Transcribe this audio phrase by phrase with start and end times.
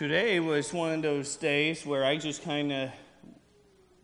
[0.00, 2.88] today was one of those days where I just kind of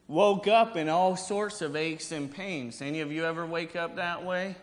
[0.07, 2.83] woke up in all sorts of aches and pains.
[2.83, 4.57] Any of you ever wake up that way?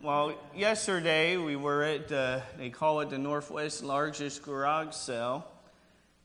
[0.00, 5.44] Well, yesterday we were at, uh, they call it the Northwest largest garage sale.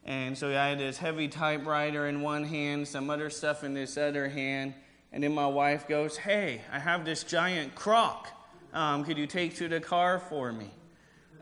[0.06, 3.98] And so I had this heavy typewriter in one hand, some other stuff in this
[3.98, 4.76] other hand.
[5.12, 8.28] And then my wife goes, Hey, I have this giant crock.
[8.74, 10.70] Um, could you take to the car for me?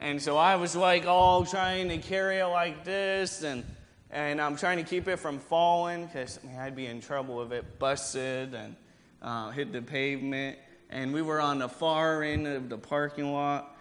[0.02, 3.64] And so I was like all trying to carry it like this, and,
[4.10, 7.78] and I'm trying to keep it from falling because I'd be in trouble if it
[7.78, 8.76] busted and
[9.22, 10.58] uh, hit the pavement.
[10.90, 13.78] And we were on the far end of the parking lot,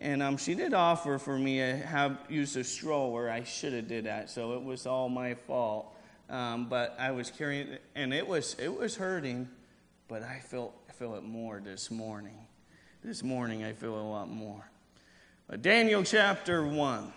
[0.00, 3.28] and um, she did offer for me to have use a stroller.
[3.28, 5.92] I should have did that, so it was all my fault.
[6.30, 9.48] Um, but I was carrying it, and it was it was hurting,
[10.06, 12.38] but I felt I feel it more this morning.
[13.02, 14.64] This morning I feel a lot more.
[15.52, 17.12] Uh, Daniel chapter 1.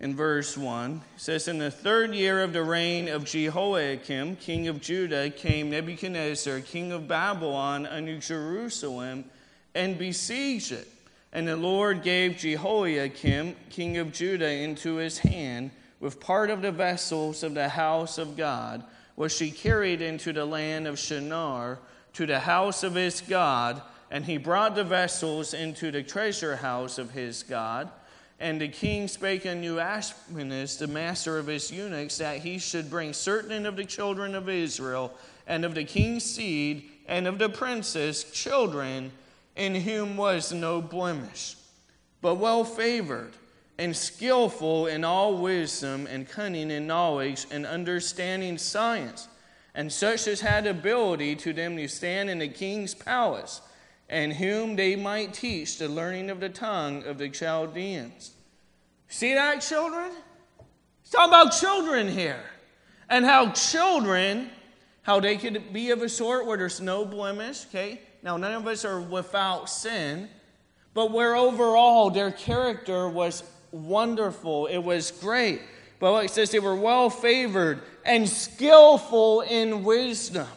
[0.00, 4.68] In verse 1, it says, In the third year of the reign of Jehoiakim, king
[4.68, 9.26] of Judah, came Nebuchadnezzar, king of Babylon, unto Jerusalem
[9.74, 10.88] and besieged it.
[11.34, 16.72] And the Lord gave Jehoiakim, king of Judah, into his hand with part of the
[16.72, 18.82] vessels of the house of God,
[19.14, 21.78] which he carried into the land of Shinar
[22.14, 26.98] to the house of his God and he brought the vessels into the treasure house
[26.98, 27.90] of his God.
[28.38, 33.14] And the king spake unto Ashpenaz, the master of his eunuchs, that he should bring
[33.14, 35.14] certain of the children of Israel,
[35.46, 39.12] and of the king's seed, and of the princes' children
[39.56, 41.56] in whom was no blemish,
[42.20, 43.32] but well favored,
[43.78, 49.28] and skillful in all wisdom, and cunning in knowledge, and understanding science,
[49.74, 53.62] and such as had ability to them to stand in the king's palace
[54.12, 58.32] and whom they might teach the learning of the tongue of the Chaldeans.
[59.08, 60.12] See that, children?
[61.00, 62.44] It's talking about children here.
[63.08, 64.50] And how children,
[65.00, 68.02] how they could be of a sort where there's no blemish, okay?
[68.22, 70.28] Now, none of us are without sin,
[70.92, 75.62] but where overall their character was wonderful, it was great.
[76.00, 80.48] But it says, they were well favored and skillful in wisdom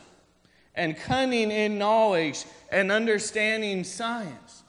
[0.75, 4.63] and cunning in knowledge and understanding science.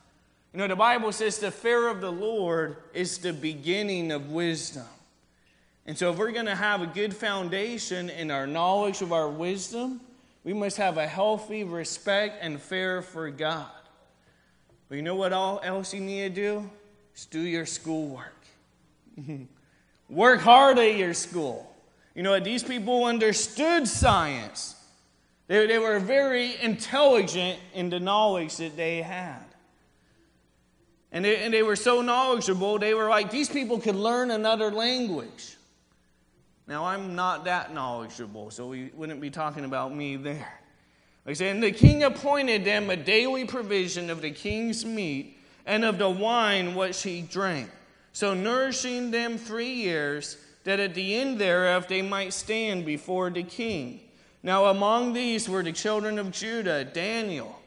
[0.52, 4.86] You know, the Bible says the fear of the Lord is the beginning of wisdom.
[5.84, 9.28] And so, if we're going to have a good foundation in our knowledge of our
[9.28, 10.00] wisdom,
[10.44, 13.66] we must have a healthy respect and fear for God.
[14.88, 16.70] But you know what all else you need to do?
[17.14, 18.34] Is do your schoolwork.
[20.08, 21.74] Work hard at your school.
[22.14, 24.75] You know, these people understood science.
[25.48, 29.44] They, they were very intelligent in the knowledge that they had.
[31.12, 34.70] And they, and they were so knowledgeable, they were like, these people could learn another
[34.70, 35.56] language.
[36.66, 40.60] Now, I'm not that knowledgeable, so we wouldn't be talking about me there.
[41.24, 45.98] Like and the king appointed them a daily provision of the king's meat and of
[45.98, 47.68] the wine which he drank,
[48.12, 53.42] so nourishing them three years, that at the end thereof they might stand before the
[53.42, 54.00] king.
[54.46, 57.58] Now, among these were the children of Judah Daniel,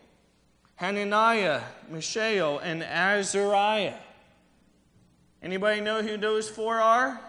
[0.78, 1.60] Hananiah,
[1.90, 3.98] Mishael, and Azariah.
[5.44, 7.20] Anybody know who those four are?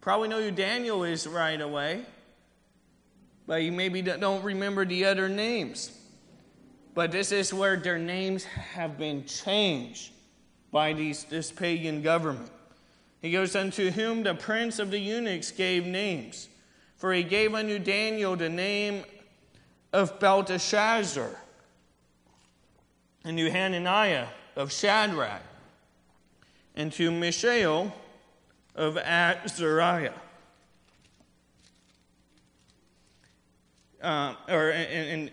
[0.00, 2.06] Probably know who Daniel is right away,
[3.46, 5.92] but you maybe don't remember the other names.
[6.94, 10.10] But this is where their names have been changed
[10.72, 12.50] by these, this pagan government.
[13.20, 16.48] He goes, Unto whom the prince of the eunuchs gave names
[17.00, 19.04] for he gave unto Daniel the name
[19.90, 21.34] of Belteshazzar,
[23.24, 25.40] and to Hananiah of Shadrach,
[26.76, 27.90] and to Mishael
[28.74, 30.12] of Azariah.
[34.02, 35.30] Uh, or and, and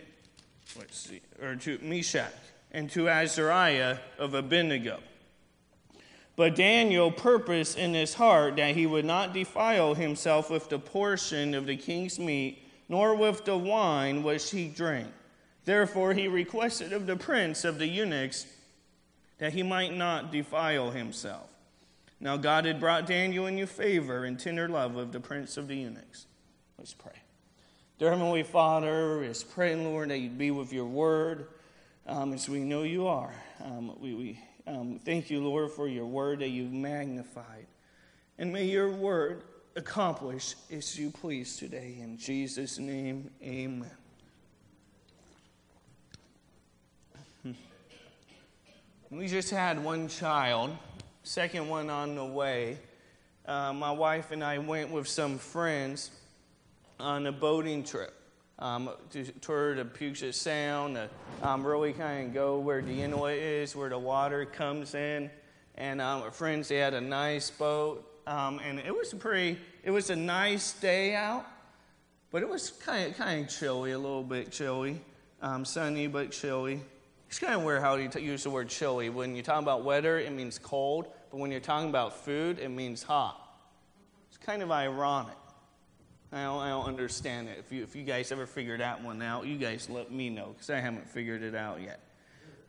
[0.78, 2.32] let's see, or to Meshach,
[2.72, 5.00] and to Azariah of Abednego.
[6.38, 11.56] But Daniel purposed in his heart that he would not defile himself with the portion
[11.56, 15.08] of the king's meat, nor with the wine which he drank.
[15.66, 18.46] Therefore he requested of the prince of the eunuchs
[19.40, 21.50] that he might not defile himself.
[22.20, 25.68] Now God had brought Daniel in into favor and tender love of the prince of
[25.68, 26.28] the eunuchs.
[26.78, 27.14] Let's pray.
[27.98, 31.48] Dear Heavenly Father, is praying, Lord, that you'd be with your word
[32.06, 33.34] um, as we know you are.
[33.64, 37.68] Um, we, we um, thank you, Lord, for your word that you've magnified.
[38.38, 39.44] And may your word
[39.76, 41.98] accomplish as you please today.
[42.02, 43.90] In Jesus' name, amen.
[49.10, 50.76] We just had one child,
[51.24, 52.78] second one on the way.
[53.46, 56.12] Uh, my wife and I went with some friends
[57.00, 58.17] on a boating trip
[58.60, 60.98] um, to tour the Puget Sound,
[61.44, 65.30] um, really kind of go where the Inlet is, where the water comes in.
[65.76, 69.60] And um, our friends, they had a nice boat, um, and it was pretty.
[69.84, 71.46] It was a nice day out,
[72.32, 75.00] but it was kind of kind of chilly, a little bit chilly,
[75.42, 76.82] um, sunny but chilly.
[77.30, 79.10] It's kind of weird how you t- use the word chilly.
[79.10, 82.70] When you talk about weather, it means cold, but when you're talking about food, it
[82.70, 83.40] means hot.
[84.30, 85.36] It's kind of ironic.
[86.32, 87.58] I don't, I don't understand it.
[87.60, 90.50] If you, if you guys ever figured that one out, you guys let me know
[90.54, 92.02] because I haven't figured it out yet.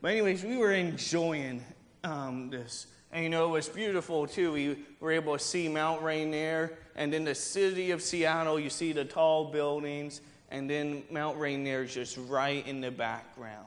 [0.01, 1.63] But, anyways, we were enjoying
[2.03, 2.87] um, this.
[3.11, 4.51] And you know, it was beautiful too.
[4.51, 8.93] We were able to see Mount Rainier, and in the city of Seattle, you see
[8.93, 10.21] the tall buildings,
[10.51, 13.65] and then Mount Rainier is just right in the background.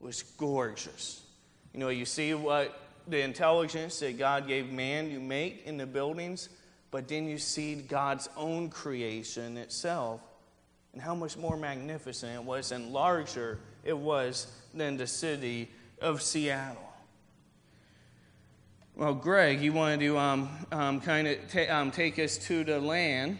[0.00, 1.22] It was gorgeous.
[1.74, 5.86] You know, you see what the intelligence that God gave man to make in the
[5.86, 6.48] buildings,
[6.90, 10.20] but then you see God's own creation itself
[10.92, 15.68] and how much more magnificent it was and larger it was than the city
[16.00, 16.90] of Seattle.
[18.96, 21.38] Well, Greg, you wanted to um, um, kind of
[21.70, 23.38] um, take us to the land.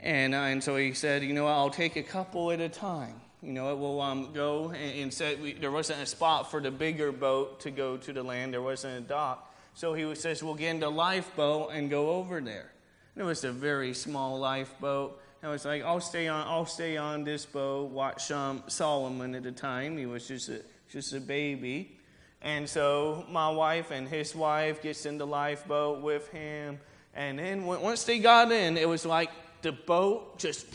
[0.00, 3.20] And, uh, and so he said, you know, I'll take a couple at a time.
[3.42, 6.60] You know, it will um, go and, and said we, there wasn't a spot for
[6.60, 8.54] the bigger boat to go to the land.
[8.54, 9.51] There wasn't a dock.
[9.74, 12.72] So he says, We'll get into lifeboat and go over there.
[13.14, 15.20] And it was a very small lifeboat.
[15.44, 19.42] I was like, I'll stay on, I'll stay on this boat, watch um, Solomon at
[19.42, 19.96] the time.
[19.96, 21.98] He was just a, just a baby.
[22.40, 26.78] And so my wife and his wife gets in the lifeboat with him.
[27.14, 29.30] And then once they got in, it was like
[29.62, 30.66] the boat just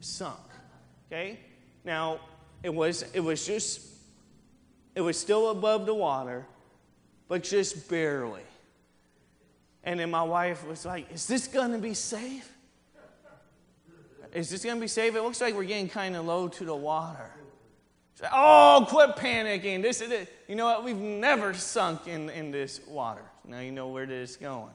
[0.00, 0.38] sunk.
[1.10, 1.40] Okay?
[1.82, 2.20] Now,
[2.62, 3.80] it was, it was just,
[4.94, 6.46] it was still above the water,
[7.28, 8.42] but just barely.
[9.84, 12.50] And then my wife was like, Is this going to be safe?
[14.32, 15.14] Is this going to be safe?
[15.16, 17.30] It looks like we're getting kind of low to the water.
[18.20, 19.80] Like, oh, quit panicking.
[19.80, 20.32] This is it.
[20.48, 20.84] You know what?
[20.84, 23.22] We've never sunk in, in this water.
[23.44, 24.72] Now you know where this is going.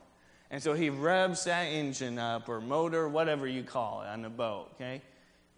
[0.50, 4.30] And so he revs that engine up, or motor, whatever you call it, on the
[4.30, 5.02] boat, okay?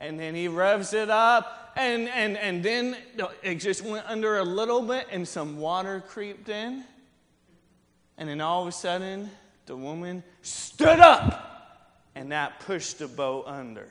[0.06, 2.96] And then he revs it up, and, and, and then
[3.42, 6.84] it just went under a little bit, and some water creeped in.
[8.18, 9.30] And then all of a sudden,
[9.66, 13.88] the woman stood up, and that pushed the boat under.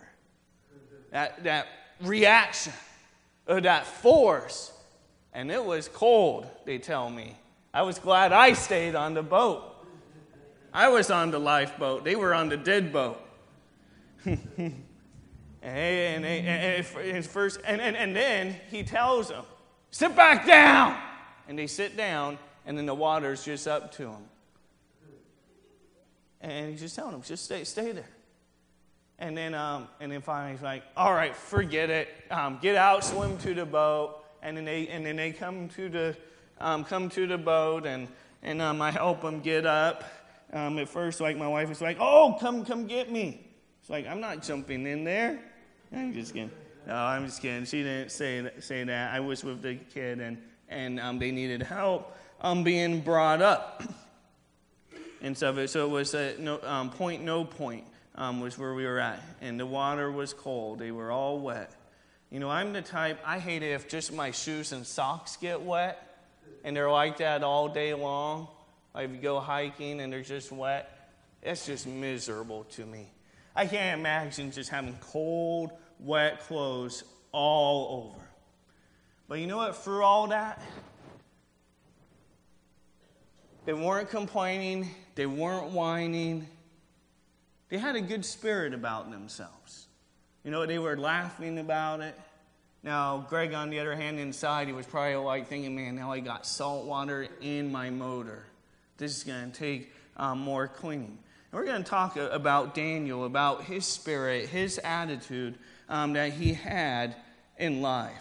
[1.11, 1.67] That, that
[2.01, 2.73] reaction,
[3.47, 4.73] or that force.
[5.33, 7.37] And it was cold, they tell me.
[7.73, 9.65] I was glad I stayed on the boat.
[10.73, 13.21] I was on the lifeboat, they were on the dead boat.
[15.65, 19.45] And, and, and, first, and, and, and then he tells them,
[19.91, 20.97] sit back down.
[21.49, 24.25] And they sit down, and then the water's just up to them.
[26.43, 28.09] And he's just telling them, just stay, stay there.
[29.19, 32.09] And then, um, and then finally he's like, all right, forget it.
[32.31, 34.23] Um, get out, swim to the boat.
[34.43, 36.17] And then they, and then they come to the,
[36.61, 38.09] um, come to the boat, and,
[38.43, 40.05] and um, I help them get up.
[40.53, 43.47] Um, at first, like my wife was like, oh, come, come get me.
[43.81, 45.41] It's like, I'm not jumping in there.
[45.95, 46.51] I'm just kidding.
[46.87, 47.65] No, I'm just kidding.
[47.65, 49.15] She didn't say, say that.
[49.15, 53.83] I was with the kid, and, and um, they needed help um, being brought up
[55.23, 55.69] and stuff.
[55.69, 57.85] So it was a no, um, point, no point
[58.15, 59.23] um, was where we were at.
[59.41, 60.79] And the water was cold.
[60.79, 61.75] They were all wet.
[62.31, 65.63] You know, I'm the type, I hate it if just my shoes and socks get
[65.63, 66.01] wet.
[66.65, 68.49] And they're like that all day long.
[68.95, 70.91] Like if you go hiking and they're just wet,
[71.43, 73.11] it's just miserable to me.
[73.57, 75.71] I can't imagine just having cold,
[76.01, 78.25] wet clothes all over.
[79.29, 79.77] But you know what?
[79.77, 80.63] Through all that,
[83.65, 86.47] they weren't complaining, they weren't whining.
[87.71, 89.87] They had a good spirit about themselves.
[90.45, 92.15] You know, they were laughing about it.
[92.83, 96.21] Now, Greg, on the other hand, inside, he was probably like thinking, man, now I
[96.21, 98.45] got salt water in my motor.
[98.99, 101.19] This is going to take um, more cleaning.
[101.51, 106.55] And we're going to talk about Daniel, about his spirit, his attitude um, that he
[106.55, 107.17] had
[107.59, 108.13] in life.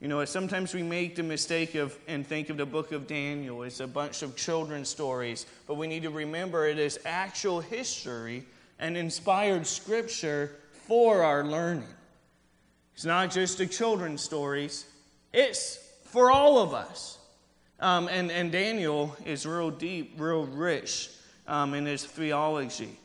[0.00, 3.62] You know, sometimes we make the mistake of and think of the book of Daniel
[3.62, 8.44] as a bunch of children's stories, but we need to remember it is actual history
[8.80, 10.56] and inspired scripture
[10.88, 11.94] for our learning.
[12.94, 14.86] It's not just the children's stories,
[15.32, 17.18] it's for all of us.
[17.78, 21.10] Um, and, and Daniel is real deep, real rich
[21.46, 22.98] um, in his theology.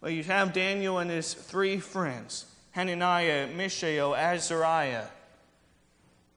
[0.00, 2.46] Well, you have Daniel and his three friends.
[2.76, 5.06] Hananiah, Mishael, Azariah.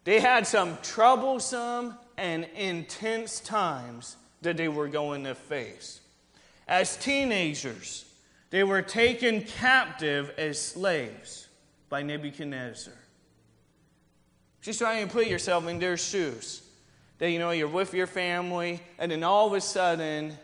[0.05, 5.99] They had some troublesome and intense times that they were going to face.
[6.65, 8.05] As teenagers,
[8.51, 11.49] they were taken captive as slaves
[11.89, 12.93] by Nebuchadnezzar.
[14.61, 16.61] Just try and put yourself in their shoes.
[17.17, 20.37] That you know you're with your family, and then all of a sudden,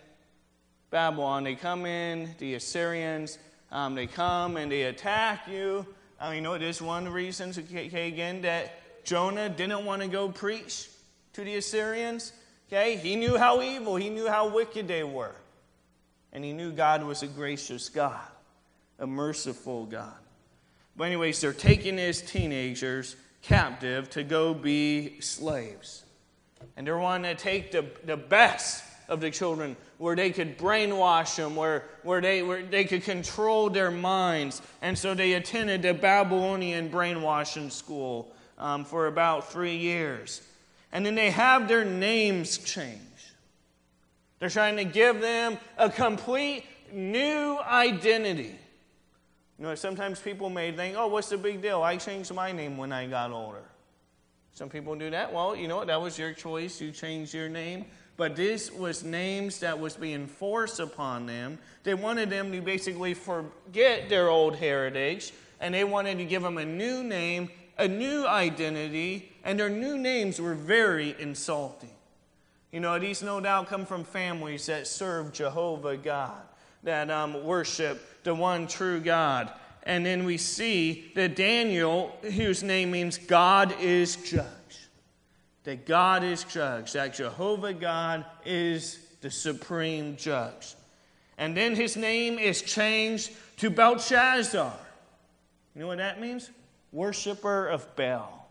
[0.89, 3.37] Babylon, they come in, the Assyrians,
[3.75, 5.85] um, they come and they attack you.
[6.17, 10.07] I mean, you know, it is one reasons, okay, again, that Jonah didn't want to
[10.07, 10.87] go preach
[11.33, 12.31] to the Assyrians.
[12.69, 15.35] Okay, he knew how evil, he knew how wicked they were.
[16.31, 18.25] And he knew God was a gracious God,
[18.97, 20.15] a merciful God.
[20.95, 26.05] But, anyways, they're taking his teenagers captive to go be slaves.
[26.77, 31.35] And they're wanting to take the, the best of the children where they could brainwash
[31.35, 34.61] them, where, where, they, where they could control their minds.
[34.81, 40.41] And so they attended the Babylonian brainwashing school um, for about three years.
[40.91, 43.01] And then they have their names changed.
[44.39, 48.55] They're trying to give them a complete new identity.
[49.57, 51.81] You know, sometimes people may think, oh, what's the big deal?
[51.81, 53.63] I changed my name when I got older.
[54.53, 55.33] Some people do that.
[55.33, 55.87] Well, you know what?
[55.87, 56.79] That was your choice.
[56.79, 57.85] You changed your name.
[58.17, 61.57] But this was names that was being forced upon them.
[61.83, 66.57] They wanted them to basically forget their old heritage, and they wanted to give them
[66.57, 71.89] a new name, a new identity, and their new names were very insulting.
[72.71, 76.41] You know, these no doubt come from families that serve Jehovah God,
[76.83, 79.51] that um, worship the one true God.
[79.83, 84.45] And then we see that Daniel, whose name means God is judge,
[85.65, 90.75] that God is judge, that Jehovah God is the supreme judge.
[91.37, 94.73] And then his name is changed to Belshazzar.
[95.73, 96.49] You know what that means?
[96.91, 98.49] Worshipper of Baal.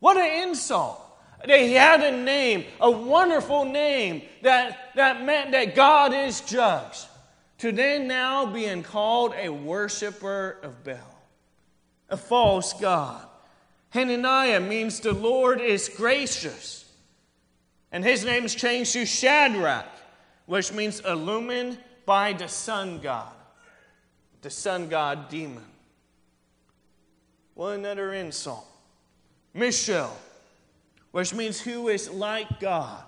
[0.00, 1.00] What an insult.
[1.44, 7.04] He had a name, a wonderful name that, that meant that God is judge
[7.58, 10.96] to then now being called a worshiper of Baal,
[12.08, 13.26] a false God.
[13.92, 16.90] Hananiah means the Lord is gracious.
[17.92, 19.86] And his name is changed to Shadrach,
[20.46, 23.32] which means illumined by the sun god,
[24.40, 25.64] the sun god demon.
[27.54, 28.66] What another insult.
[29.52, 30.16] Mishael,
[31.10, 33.04] which means who is like God,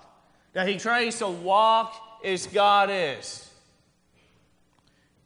[0.53, 3.49] that he tries to walk as God is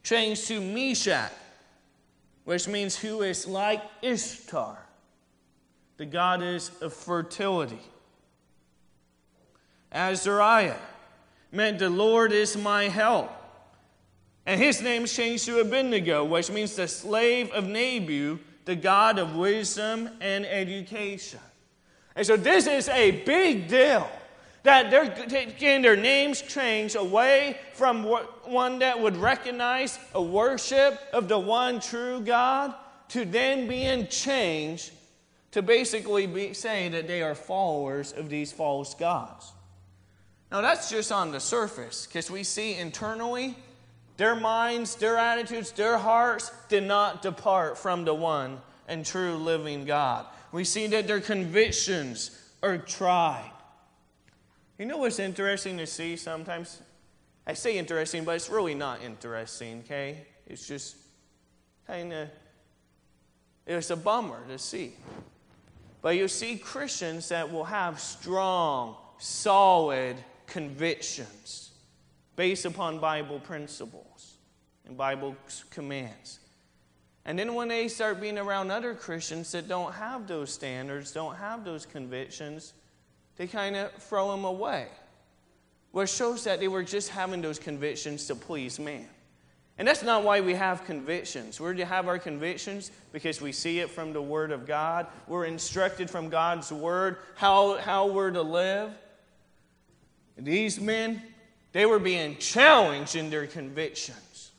[0.03, 1.33] changed to Meshach,
[2.45, 4.77] which means who is like Ishtar,
[5.99, 7.81] the goddess of fertility.
[9.91, 10.77] Azariah
[11.51, 13.29] meant the Lord is my help.
[14.45, 19.35] And his name changed to Abednego, which means the slave of Nabu, the God of
[19.35, 21.41] wisdom and education.
[22.15, 24.09] And so this is a big deal
[24.63, 28.05] that they're getting their names changed away from
[28.45, 32.73] one that would recognize a worship of the one true God
[33.09, 34.91] to then being changed
[35.51, 39.51] to basically be saying that they are followers of these false gods.
[40.51, 43.55] Now, that's just on the surface because we see internally
[44.17, 49.85] their minds, their attitudes, their hearts did not depart from the one and true living
[49.85, 50.25] God.
[50.51, 53.51] We see that their convictions are tried.
[54.77, 56.81] You know what's interesting to see sometimes?
[57.45, 60.25] I say interesting, but it's really not interesting, okay?
[60.47, 60.95] It's just
[61.85, 62.29] kind of,
[63.67, 64.93] it's a bummer to see.
[66.01, 70.15] But you see Christians that will have strong, solid
[70.47, 71.71] convictions
[72.35, 74.37] based upon Bible principles
[74.85, 75.35] and Bible
[75.69, 76.39] commands.
[77.25, 81.35] And then when they start being around other Christians that don't have those standards, don't
[81.35, 82.73] have those convictions,
[83.35, 84.87] they kind of throw them away.
[85.91, 89.07] Which shows that they were just having those convictions to please man.
[89.79, 91.57] And that's not why we have convictions.
[91.57, 95.07] We're to have our convictions because we see it from the Word of God.
[95.25, 98.91] We're instructed from God's Word how, how we're to live.
[100.37, 101.21] These men,
[101.71, 104.51] they were being challenged in their convictions.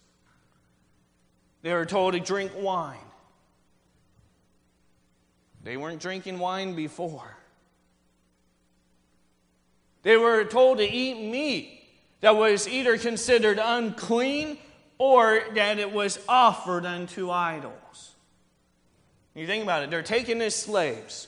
[1.61, 2.97] They were told to drink wine.
[5.63, 7.37] They weren't drinking wine before.
[10.03, 11.83] They were told to eat meat
[12.23, 14.57] that was either considered unclean
[15.01, 18.15] or that it was offered unto idols.
[19.35, 21.27] You think about it, they're taken as slaves.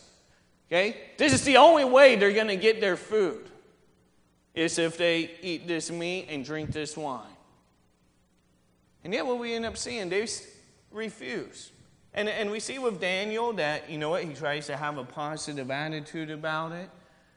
[0.69, 0.95] Okay?
[1.17, 3.49] This is the only way they're going to get their food
[4.55, 7.25] is if they eat this meat and drink this wine.
[9.05, 10.29] And yet, what we end up seeing, they
[10.91, 11.73] refuse.
[12.13, 15.05] And, and we see with Daniel that, you know what, he tries to have a
[15.05, 16.91] positive attitude about it.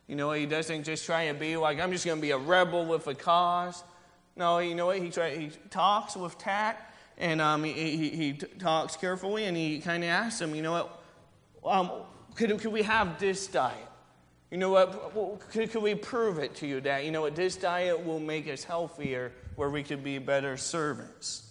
[0.08, 2.38] You know, he doesn't just try to be like, I'm just going to be a
[2.38, 3.86] rebel with a cause.
[4.36, 5.00] No, you know what?
[5.00, 9.80] He, try, he talks with tact and um, he, he, he, talks carefully and he
[9.80, 11.04] kind of asks him, you know what?
[11.65, 11.92] Um,
[12.36, 13.77] could, could we have this diet?
[14.51, 15.50] You know what?
[15.51, 18.48] Could, could we prove it to you that, you know what, this diet will make
[18.48, 21.50] us healthier where we could be better servants?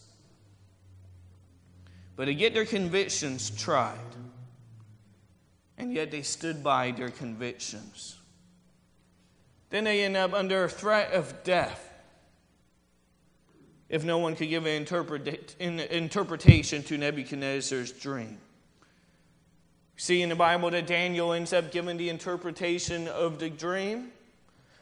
[2.16, 3.98] But to get their convictions tried,
[5.76, 8.16] and yet they stood by their convictions.
[9.70, 11.93] Then they end up under a threat of death
[13.94, 14.84] if no one could give an
[15.60, 18.38] interpretation to Nebuchadnezzar's dream.
[19.96, 24.10] See in the Bible that Daniel ends up giving the interpretation of the dream.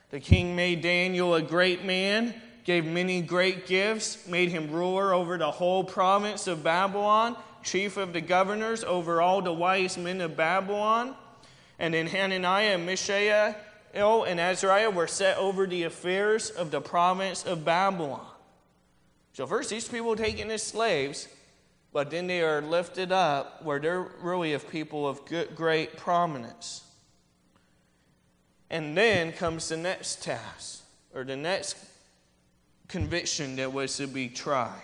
[0.08, 2.32] The king made Daniel a great man,
[2.64, 8.14] gave many great gifts, made him ruler over the whole province of Babylon, chief of
[8.14, 11.14] the governors over all the wise men of Babylon.
[11.78, 13.54] And then Hananiah Mishael
[13.92, 18.26] and Azariah were set over the affairs of the province of Babylon.
[19.32, 21.28] So, first, these people were taken as slaves,
[21.92, 26.84] but then they are lifted up where they're really of people of good, great prominence.
[28.68, 30.82] And then comes the next task,
[31.14, 31.76] or the next
[32.88, 34.82] conviction that was to be tried.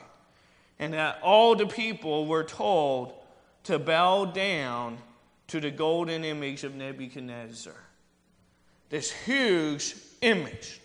[0.79, 3.13] And that all the people were told
[3.65, 4.99] to bow down
[5.49, 7.75] to the golden image of Nebuchadnezzar.
[8.89, 10.81] This huge image.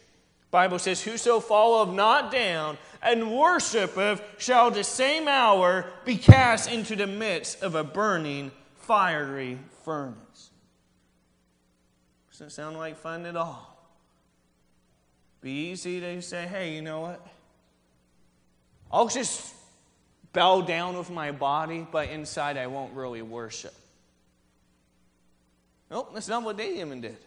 [0.53, 6.95] Bible says, Whoso falleth not down and worshipeth shall the same hour be cast into
[6.95, 10.51] the midst of a burning fiery furnace.
[12.30, 13.75] Doesn't sound like fun at all.
[15.41, 17.25] Be easy to say, hey, you know what?
[18.91, 19.56] I'll just
[20.34, 23.73] bow down with my body, but inside I won't really worship.
[25.89, 27.17] Nope, that's not what they even did.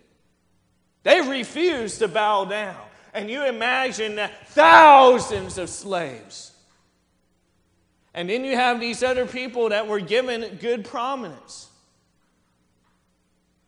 [1.02, 2.76] They refused to bow down.
[3.16, 6.52] And you imagine thousands of slaves.
[8.12, 11.70] And then you have these other people that were given good prominence.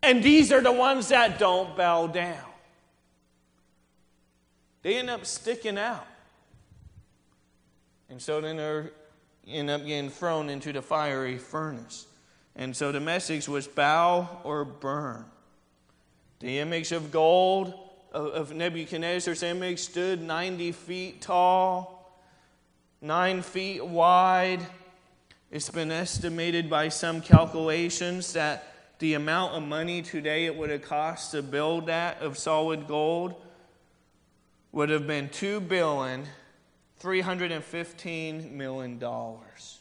[0.02, 2.44] And these are the ones that don't bow down.
[4.82, 6.06] They end up sticking out.
[8.11, 8.90] And so then they
[9.50, 12.06] end up getting thrown into the fiery furnace.
[12.54, 15.24] And so the message was bow or burn.
[16.40, 22.12] The image of gold of Nebuchadnezzar's image stood 90 feet tall,
[23.00, 24.60] 9 feet wide.
[25.50, 30.82] It's been estimated by some calculations that the amount of money today it would have
[30.82, 33.34] cost to build that of solid gold
[34.72, 36.24] would have been two billion
[36.98, 39.78] three hundred and fifteen million dollars.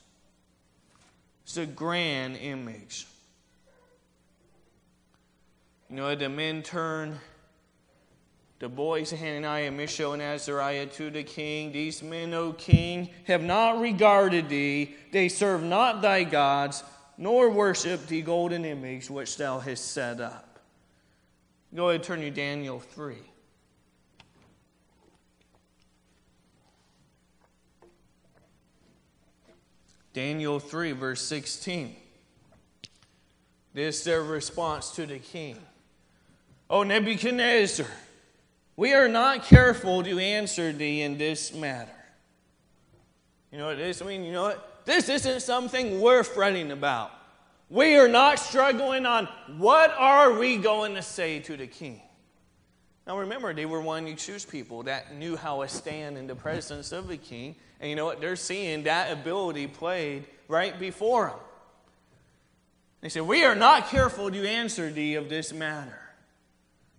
[1.43, 3.07] It's a grand image.
[5.89, 7.19] You know, the men turn
[8.59, 11.71] the boys Hananiah, Mishael, and Azariah to the king.
[11.71, 14.95] These men, O king, have not regarded thee.
[15.11, 16.83] They serve not thy gods,
[17.17, 20.59] nor worship the golden image which thou hast set up.
[21.75, 23.15] Go ahead and turn to Daniel 3.
[30.13, 31.95] Daniel 3, verse 16.
[33.75, 35.57] This is their response to the king.
[36.71, 37.85] O Nebuchadnezzar,
[38.77, 41.91] we are not careful to answer thee in this matter.
[43.51, 44.85] You know what this mean, You know what?
[44.85, 47.11] This isn't something we're fretting about.
[47.69, 52.01] We are not struggling on what are we going to say to the king.
[53.05, 56.91] Now remember, they were one choose people that knew how to stand in the presence
[56.91, 57.55] of the king.
[57.81, 58.21] And you know what?
[58.21, 61.39] They're seeing that ability played right before them.
[63.01, 65.99] They said, We are not careful to answer thee of this matter.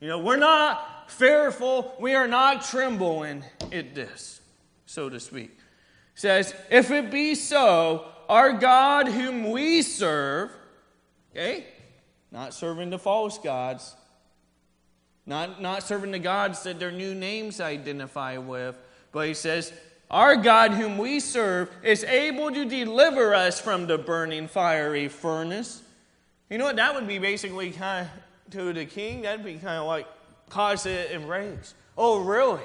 [0.00, 4.40] You know, we're not fearful, we are not trembling at this,
[4.86, 5.50] so to speak.
[5.50, 10.50] It says, If it be so, our God whom we serve,
[11.32, 11.66] okay,
[12.30, 13.96] not serving the false gods,
[15.26, 18.76] not, not serving the gods that their new names identify with,
[19.12, 19.72] but he says,
[20.10, 25.82] our God, whom we serve, is able to deliver us from the burning fiery furnace.
[26.48, 26.76] You know what?
[26.76, 30.06] That would be basically kind of to the king, that'd be kind of like
[30.50, 31.74] cause it enraged.
[31.96, 32.62] Oh, really?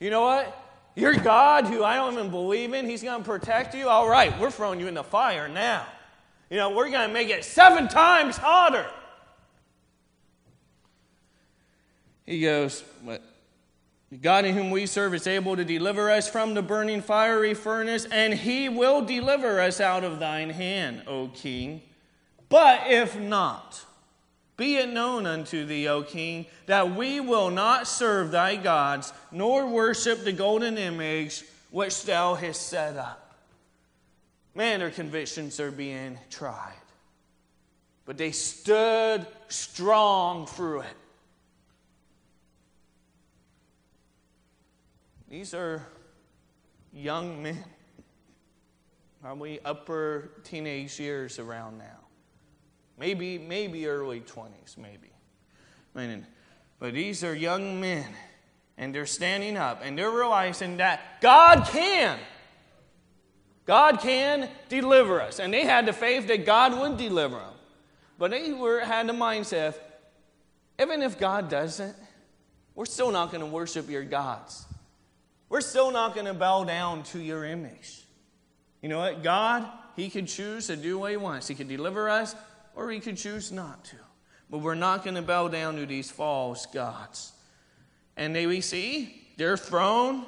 [0.00, 0.58] You know what?
[0.94, 3.88] Your God, who I don't even believe in, he's going to protect you?
[3.88, 5.86] All right, we're throwing you in the fire now.
[6.50, 8.86] You know, we're going to make it seven times hotter.
[12.26, 13.22] He goes, What?
[14.20, 18.06] God in whom we serve is able to deliver us from the burning fiery furnace,
[18.12, 21.80] and he will deliver us out of thine hand, O king.
[22.50, 23.86] But if not,
[24.62, 29.66] Be it known unto thee, O king, that we will not serve thy gods, nor
[29.66, 33.34] worship the golden image which thou hast set up.
[34.54, 36.76] Man, their convictions are being tried.
[38.04, 40.96] But they stood strong through it.
[45.28, 45.84] These are
[46.94, 47.64] young men,
[49.20, 52.01] probably upper teenage years around now.
[52.98, 55.10] Maybe, maybe early 20s, maybe.
[56.78, 58.06] But these are young men,
[58.76, 62.18] and they're standing up, and they're realizing that God can.
[63.64, 65.38] God can deliver us.
[65.38, 67.54] And they had the faith that God would deliver them.
[68.18, 69.74] But they were, had the mindset
[70.80, 71.94] even if God doesn't,
[72.74, 74.64] we're still not going to worship your gods.
[75.48, 78.00] We're still not going to bow down to your image.
[78.80, 79.22] You know what?
[79.22, 81.46] God, He could choose to do what He wants.
[81.46, 82.34] He could deliver us,
[82.74, 83.96] or He could choose not to.
[84.50, 87.32] But we're not going to bow down to these false gods.
[88.16, 90.26] And they we see they're thrown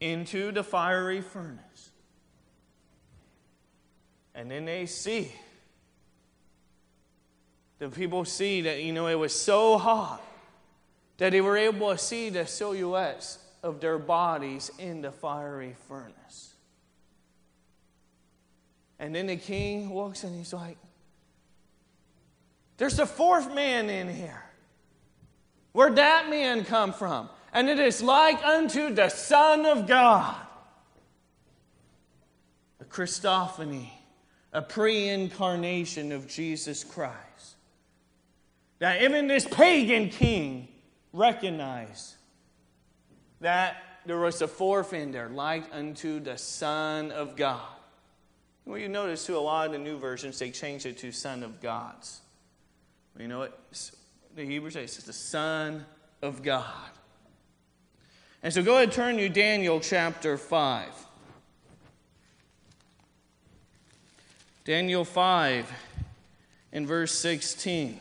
[0.00, 1.90] into the fiery furnace.
[4.34, 5.32] And then they see
[7.78, 10.22] the people see that, you know, it was so hot
[11.18, 16.54] that they were able to see the silhouettes of their bodies in the fiery furnace.
[18.98, 20.76] And then the king walks in, he's like,
[22.78, 24.42] There's a fourth man in here.
[25.72, 27.28] Where'd that man come from?
[27.52, 30.36] And it is like unto the Son of God.
[32.80, 33.90] A Christophany,
[34.52, 37.56] a pre incarnation of Jesus Christ.
[38.78, 40.68] That even this pagan king
[41.12, 42.14] recognized
[43.40, 47.66] that there was a fourth in there, like unto the Son of God.
[48.64, 51.42] Well, you notice too, a lot of the new versions, they change it to Son
[51.42, 52.20] of Gods.
[53.18, 53.58] You know what?
[54.36, 55.84] The Hebrew says it's the Son
[56.22, 56.64] of God.
[58.42, 60.88] And so go ahead and turn to Daniel chapter 5.
[64.64, 65.72] Daniel 5
[66.72, 67.98] in verse 16.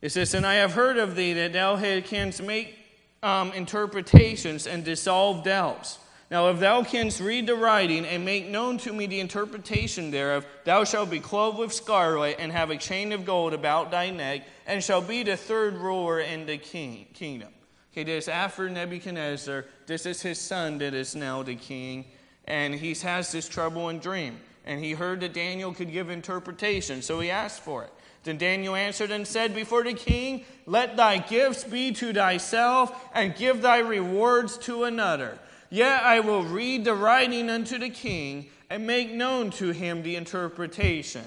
[0.00, 2.78] It says, And I have heard of thee that thou canst make
[3.22, 5.98] um, interpretations and dissolve doubts.
[6.30, 10.44] Now, if thou canst read the writing and make known to me the interpretation thereof,
[10.64, 14.42] thou shalt be clothed with scarlet and have a chain of gold about thy neck,
[14.66, 17.48] and shall be the third ruler in the king, kingdom.
[17.92, 19.64] Okay, this after Nebuchadnezzar.
[19.86, 22.04] This is his son that is now the king,
[22.44, 24.38] and he has this trouble and dream.
[24.66, 27.92] And he heard that Daniel could give interpretation, so he asked for it.
[28.24, 33.34] Then Daniel answered and said before the king, Let thy gifts be to thyself, and
[33.34, 35.38] give thy rewards to another.
[35.70, 40.16] Yet I will read the writing unto the king, and make known to him the
[40.16, 41.24] interpretation.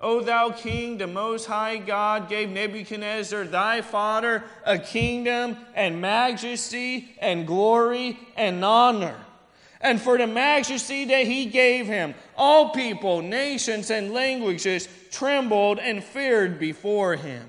[0.00, 7.16] O thou king, the most high God gave Nebuchadnezzar thy father a kingdom and majesty
[7.20, 9.16] and glory and honor.
[9.80, 16.02] And for the majesty that he gave him, all people, nations, and languages trembled and
[16.02, 17.48] feared before him.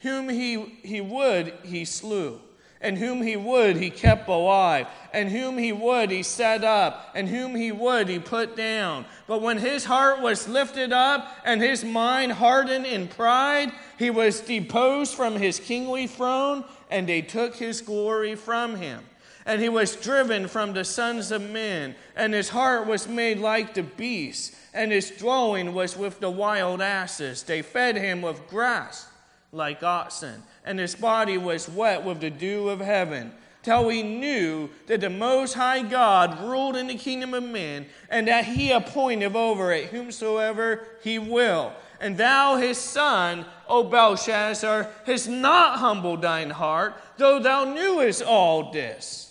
[0.00, 2.40] Whom he, he would, he slew.
[2.80, 4.86] And whom he would, he kept alive.
[5.12, 7.10] And whom he would, he set up.
[7.14, 9.04] And whom he would, he put down.
[9.26, 14.40] But when his heart was lifted up and his mind hardened in pride, he was
[14.40, 19.04] deposed from his kingly throne, and they took his glory from him.
[19.44, 23.74] And he was driven from the sons of men, and his heart was made like
[23.74, 27.42] the beasts and his dwelling was with the wild asses.
[27.42, 29.08] They fed him with grass
[29.52, 34.70] like oxen, and his body was wet with the dew of heaven, till he knew
[34.86, 39.34] that the Most High God ruled in the kingdom of men, and that he appointed
[39.36, 41.72] over it whomsoever he will.
[42.00, 48.72] And thou, his son, O Belshazzar, hast not humbled thine heart, though thou knewest all
[48.72, 49.30] this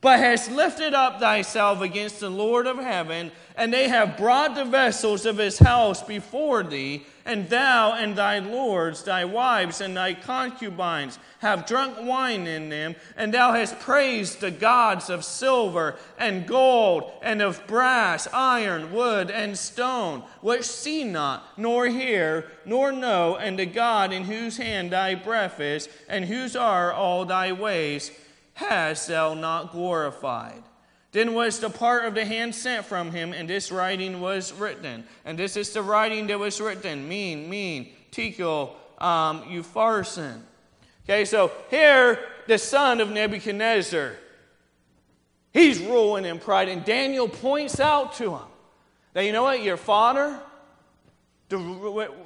[0.00, 3.30] but hast lifted up thyself against the Lord of heaven,
[3.60, 8.38] and they have brought the vessels of his house before thee, and thou and thy
[8.38, 14.40] lords, thy wives, and thy concubines have drunk wine in them, and thou hast praised
[14.40, 21.04] the gods of silver and gold, and of brass, iron, wood, and stone, which see
[21.04, 26.24] not, nor hear, nor know, and the God in whose hand thy breath is, and
[26.24, 28.10] whose are all thy ways
[28.54, 30.62] hast thou not glorified?
[31.12, 35.04] Then was the part of the hand sent from him, and this writing was written.
[35.24, 40.40] And this is the writing that was written mene, mene, tekel, um, upharsin.
[41.04, 44.12] Okay, so here, the son of Nebuchadnezzar,
[45.52, 48.48] he's ruling in pride, and Daniel points out to him
[49.14, 49.62] That you know what?
[49.62, 50.38] Your father,
[51.48, 51.58] the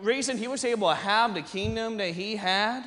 [0.03, 2.85] reason he was able to have the kingdom that he had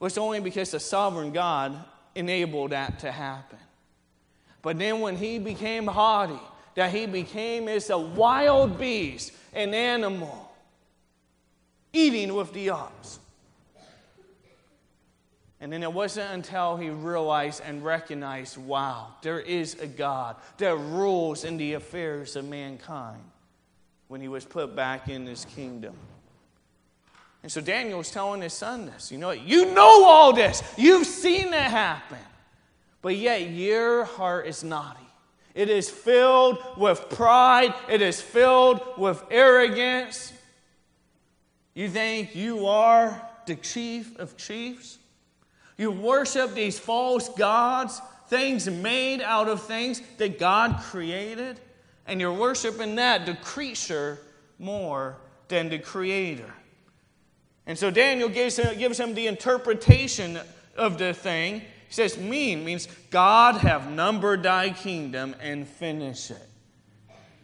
[0.00, 1.78] was only because the sovereign God
[2.16, 3.58] enabled that to happen.
[4.66, 6.40] But then when he became haughty,
[6.74, 10.52] that he became as a wild beast, an animal,
[11.92, 13.20] eating with the ox.
[15.60, 20.76] And then it wasn't until he realized and recognized wow, there is a God that
[20.76, 23.22] rules in the affairs of mankind
[24.08, 25.94] when he was put back in his kingdom.
[27.44, 29.12] And so Daniel was telling his son this.
[29.12, 32.18] You know, you know all this, you've seen it happen,
[33.06, 35.06] but yet your heart is naughty.
[35.54, 40.32] It is filled with pride, it is filled with arrogance.
[41.72, 44.98] You think you are the chief of chiefs?
[45.78, 51.60] You worship these false gods, things made out of things that God created,
[52.08, 54.18] and you're worshiping that, the creature,
[54.58, 55.16] more
[55.46, 56.52] than the creator.
[57.66, 60.40] And so Daniel gives him, gives him the interpretation
[60.76, 61.62] of the thing.
[61.88, 66.48] He says, mene means God have numbered thy kingdom and finish it.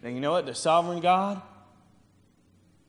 [0.02, 0.46] And you know what?
[0.46, 1.40] The sovereign God,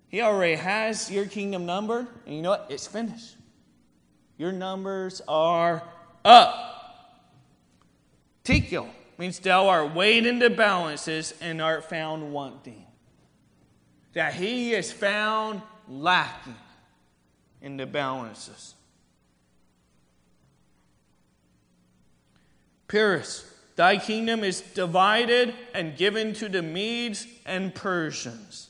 [0.08, 2.68] He already has your kingdom numbered, and you know what?
[2.70, 3.36] It's finished.
[4.38, 5.84] Your numbers are
[6.26, 6.74] up.
[8.44, 12.86] Tekel means thou art weighed into balances and art found wanting.
[14.14, 16.56] That he is found lacking
[17.62, 18.76] in the balances.
[22.94, 23.44] Peres,
[23.76, 28.70] thy kingdom is divided and given to the Medes and Persians.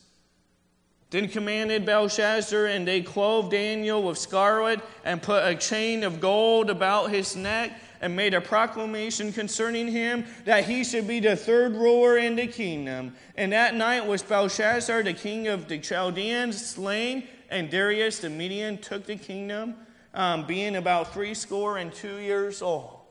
[1.09, 6.69] Then commanded Belshazzar, and they clothed Daniel with scarlet, and put a chain of gold
[6.69, 11.73] about his neck, and made a proclamation concerning him that he should be the third
[11.73, 13.13] ruler in the kingdom.
[13.35, 18.77] And that night was Belshazzar, the king of the Chaldeans, slain, and Darius the Median
[18.77, 19.75] took the kingdom,
[20.13, 23.02] um, being about threescore and two years old.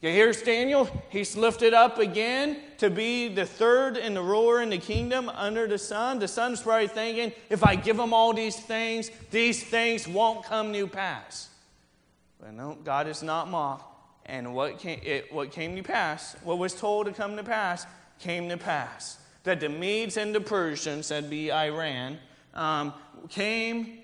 [0.00, 0.88] Okay, here's Daniel.
[1.08, 5.66] He's lifted up again to be the third in the ruler in the kingdom under
[5.66, 6.20] the son.
[6.20, 10.72] The son's probably thinking, if I give him all these things, these things won't come
[10.72, 11.48] to pass.
[12.40, 13.86] But no, God is not mocked.
[14.26, 17.84] And what came, it, what came to pass, what was told to come to pass,
[18.20, 19.18] came to pass.
[19.42, 22.18] That the Medes and the Persians, that'd be Iran,
[22.54, 22.92] um,
[23.30, 23.98] came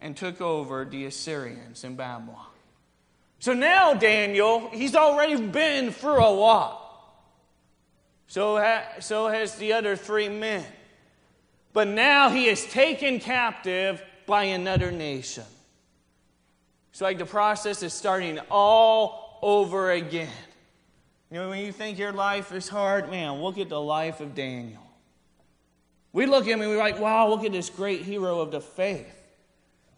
[0.00, 2.51] and took over the Assyrians in Babylon.
[3.42, 6.80] So now Daniel, he's already been through a lot.
[8.28, 10.64] So, ha- so has the other three men.
[11.72, 15.42] But now he is taken captive by another nation.
[16.92, 20.30] It's like the process is starting all over again.
[21.28, 24.36] You know, when you think your life is hard, man, look at the life of
[24.36, 24.86] Daniel.
[26.12, 28.60] We look at him and we're like, wow, look at this great hero of the
[28.60, 29.21] faith.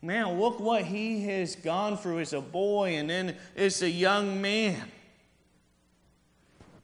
[0.05, 4.43] Man, look what he has gone through as a boy and then as a young
[4.43, 4.83] man.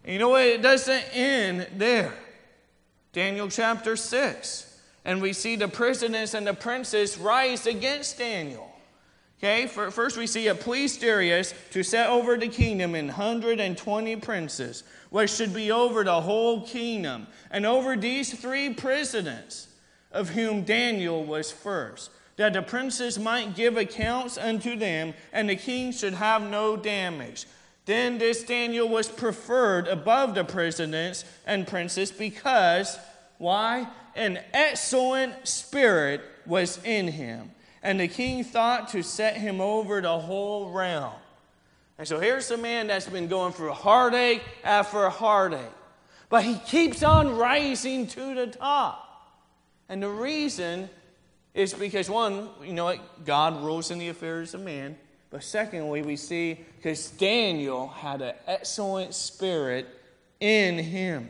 [0.05, 0.47] And you know what?
[0.47, 2.15] It doesn't end there.
[3.13, 4.81] Daniel chapter 6.
[5.05, 8.73] And we see the presidents and the princes rise against Daniel.
[9.39, 14.83] Okay, first we see a police Darius to set over the kingdom in 120 princes,
[15.11, 19.69] which should be over the whole kingdom, and over these three presidents,
[20.11, 25.57] of whom Daniel was first that the princes might give accounts unto them, and the
[25.57, 27.45] king should have no damage.
[27.85, 32.99] Then this Daniel was preferred above the presidents and princes because,
[33.37, 33.87] why?
[34.17, 37.51] An excellent spirit was in him.
[37.83, 41.13] And the king thought to set him over the whole realm.
[41.99, 45.61] And so here's a man that's been going through heartache after heartache.
[46.31, 49.09] But he keeps on rising to the top.
[49.91, 50.89] And the reason
[51.61, 53.25] is because one, you know what?
[53.25, 54.97] God rules in the affairs of man.
[55.31, 59.87] But secondly, we see because Daniel had an excellent spirit
[60.41, 61.29] in him.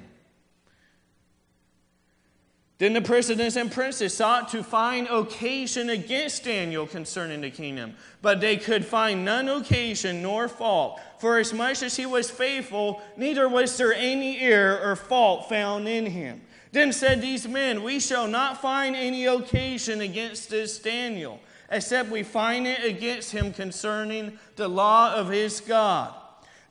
[2.78, 8.40] Then the presidents and princes sought to find occasion against Daniel concerning the kingdom, but
[8.40, 10.98] they could find none occasion nor fault.
[11.18, 15.88] For as much as he was faithful, neither was there any error or fault found
[15.88, 16.40] in him.
[16.72, 22.22] Then said these men, We shall not find any occasion against this Daniel, except we
[22.22, 26.14] find it against him concerning the law of his God.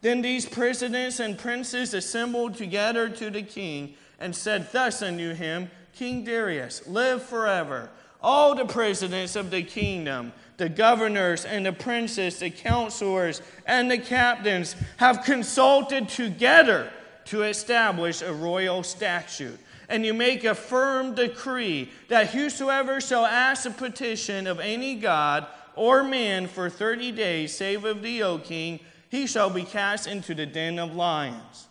[0.01, 5.69] Then these presidents and princes assembled together to the king and said thus unto him,
[5.93, 7.89] King Darius, live forever.
[8.21, 13.97] All the presidents of the kingdom, the governors and the princes, the counselors and the
[13.97, 16.91] captains have consulted together
[17.25, 19.59] to establish a royal statute
[19.89, 25.47] and you make a firm decree that whosoever shall ask a petition of any God
[25.75, 30.35] or man for 30 days, save of thee, O king, he shall be cast into
[30.35, 31.67] the den of lions.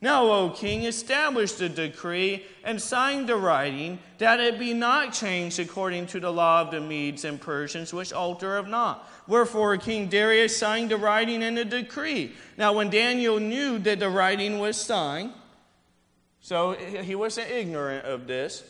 [0.00, 5.58] Now, O king, establish the decree and sign the writing, that it be not changed
[5.58, 9.10] according to the law of the Medes and Persians, which alter of not.
[9.26, 12.32] Wherefore King Darius signed the writing and the decree.
[12.56, 15.32] Now, when Daniel knew that the writing was signed,
[16.48, 18.64] so he wasn't ignorant of this,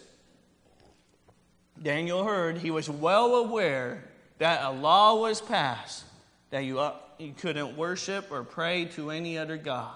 [1.81, 4.03] Daniel heard, he was well aware
[4.39, 6.03] that a law was passed
[6.51, 9.95] that you, uh, you couldn't worship or pray to any other God.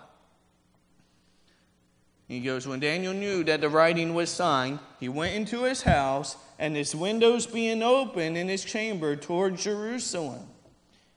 [2.29, 6.37] He goes, When Daniel knew that the writing was signed, he went into his house,
[6.61, 10.47] and his windows being open in his chamber toward Jerusalem,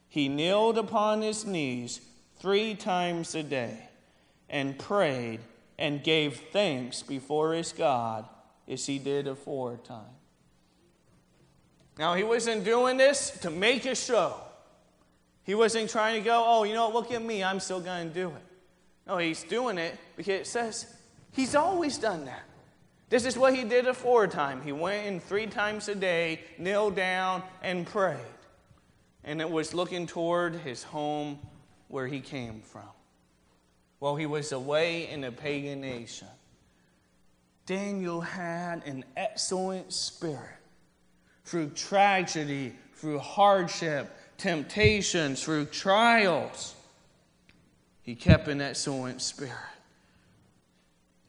[0.09, 2.01] he kneeled upon his knees
[2.39, 3.87] three times a day
[4.49, 5.41] and prayed
[5.77, 8.25] and gave thanks before his God
[8.67, 10.03] as he did aforetime.
[11.97, 14.35] Now, he wasn't doing this to make a show.
[15.43, 18.13] He wasn't trying to go, oh, you know look at me, I'm still going to
[18.13, 18.43] do it.
[19.07, 20.95] No, he's doing it because it says
[21.35, 22.43] He's always done that.
[23.09, 24.61] This is what he did aforetime.
[24.61, 28.17] He went in three times a day, knelt down, and prayed.
[29.25, 31.39] And it was looking toward his home
[31.89, 32.87] where he came from.
[33.99, 36.27] While he was away in a pagan nation,
[37.65, 40.59] Daniel had an excellent spirit.
[41.45, 46.75] Through tragedy, through hardship, temptations, through trials,
[48.01, 49.74] he kept an excellent spirit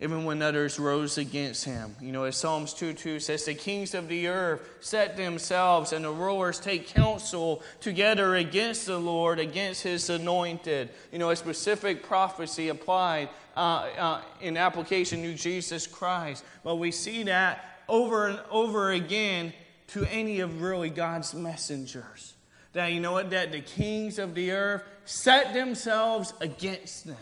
[0.01, 1.97] even when others rose against him.
[2.01, 6.05] You know, as Psalms 2 2 says, the kings of the earth set themselves and
[6.05, 10.91] the rulers take counsel together against the Lord, against his anointed.
[11.13, 16.45] You know, a specific prophecy applied uh, uh, in application to Jesus Christ.
[16.63, 19.55] But we see that over and over again
[19.89, 22.35] to any of really God's messengers.
[22.75, 27.17] That, you know what, that the kings of the earth set themselves against them,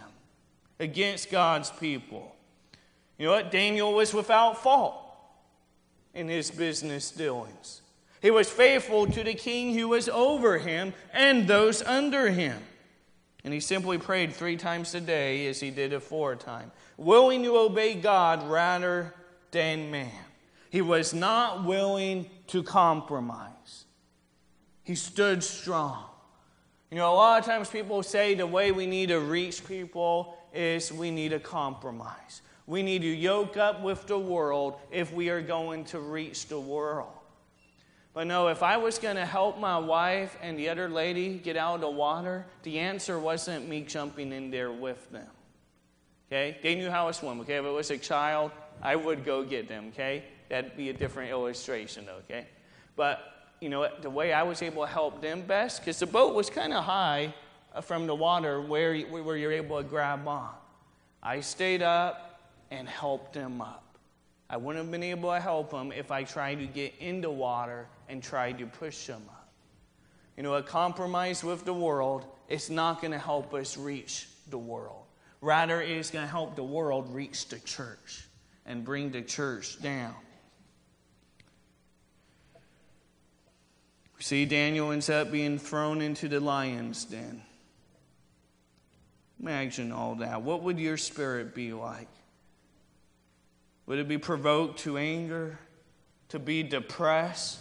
[0.80, 2.33] against God's people.
[3.18, 3.50] You know what?
[3.50, 5.00] Daniel was without fault
[6.14, 7.82] in his business dealings.
[8.20, 12.58] He was faithful to the king who was over him and those under him.
[13.44, 17.94] And he simply prayed three times a day as he did aforetime, willing to obey
[17.94, 19.14] God rather
[19.50, 20.10] than man.
[20.70, 23.84] He was not willing to compromise.
[24.82, 26.04] He stood strong.
[26.90, 30.36] You know, a lot of times people say the way we need to reach people
[30.54, 32.40] is we need a compromise.
[32.66, 36.58] We need to yoke up with the world if we are going to reach the
[36.58, 37.12] world.
[38.14, 41.56] But no, if I was going to help my wife and the other lady get
[41.56, 45.28] out of the water, the answer wasn't me jumping in there with them.
[46.28, 46.56] Okay?
[46.62, 47.40] They knew how to swim.
[47.40, 47.56] Okay?
[47.56, 49.88] If it was a child, I would go get them.
[49.88, 50.24] Okay?
[50.48, 52.46] That'd be a different illustration, okay?
[52.96, 53.20] But,
[53.60, 56.50] you know, the way I was able to help them best, because the boat was
[56.50, 57.34] kind of high
[57.74, 60.50] uh, from the water where, where you're able to grab on.
[61.22, 62.33] I stayed up,
[62.70, 63.98] and help them up.
[64.48, 67.86] I wouldn't have been able to help them if I tried to get into water
[68.08, 69.48] and tried to push them up.
[70.36, 74.58] You know, a compromise with the world is not going to help us reach the
[74.58, 75.02] world.
[75.40, 78.26] Rather, it is going to help the world reach the church
[78.66, 80.14] and bring the church down.
[84.20, 87.42] See, Daniel ends up being thrown into the lion's den.
[89.38, 90.40] Imagine all that.
[90.40, 92.08] What would your spirit be like?
[93.86, 95.58] Would it be provoked to anger,
[96.30, 97.60] to be depressed,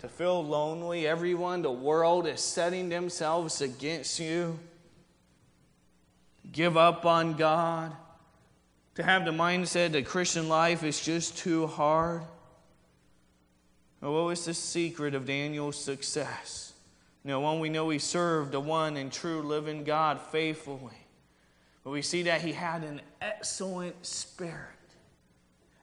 [0.00, 1.06] to feel lonely?
[1.06, 4.58] Everyone, the world is setting themselves against you.
[6.50, 7.92] Give up on God.
[8.96, 12.22] To have the mindset that Christian life is just too hard.
[14.00, 16.72] Well, what was the secret of Daniel's success?
[17.24, 21.06] You one, we know he served the one and true living God faithfully.
[21.84, 24.81] But we see that he had an excellent spirit.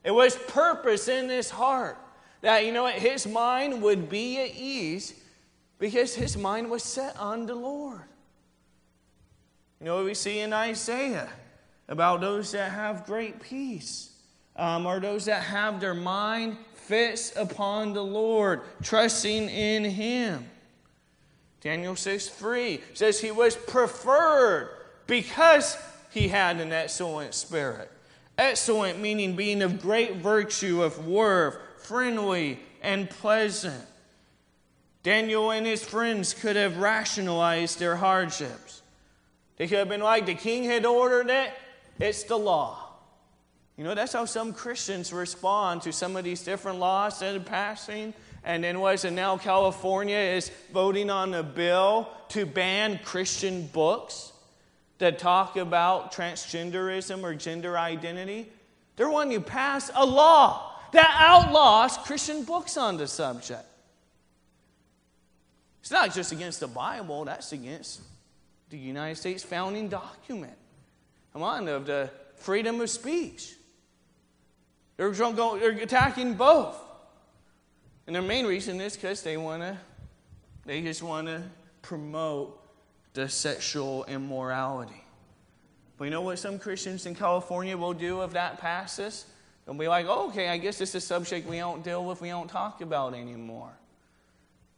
[0.02, 1.98] It was purpose in his heart
[2.40, 5.14] that, you know what, his mind would be at ease
[5.78, 8.02] because his mind was set on the Lord.
[9.78, 11.28] You know what we see in Isaiah
[11.88, 14.10] about those that have great peace,
[14.56, 20.48] um, are those that have their mind fixed upon the Lord, trusting in Him.
[21.60, 24.70] Daniel 6 3 says he was preferred
[25.06, 25.76] because
[26.10, 27.90] he had an excellent spirit.
[28.40, 33.84] Excellent meaning being of great virtue, of worth, friendly, and pleasant.
[35.02, 38.80] Daniel and his friends could have rationalized their hardships.
[39.58, 41.52] They could have been like, the king had ordered it,
[41.98, 42.94] it's the law.
[43.76, 47.40] You know, that's how some Christians respond to some of these different laws that are
[47.40, 48.14] passing.
[48.42, 54.32] And then was it now California is voting on a bill to ban Christian books
[55.00, 58.46] that talk about transgenderism or gender identity.
[58.96, 63.64] They're wanting to pass a law that outlaws Christian books on the subject.
[65.80, 68.02] It's not just against the Bible, that's against
[68.68, 70.56] the United States founding document.
[71.32, 73.54] Come on, of the freedom of speech.
[74.98, 76.76] They're, they're attacking both.
[78.06, 79.78] And their main reason is because they want to,
[80.66, 81.42] they just want to
[81.80, 82.59] promote
[83.12, 85.04] the sexual immorality.
[85.98, 89.26] But you know what some Christians in California will do if that passes?
[89.66, 92.28] They'll be like, oh, okay, I guess is a subject we don't deal with, we
[92.28, 93.72] don't talk about anymore.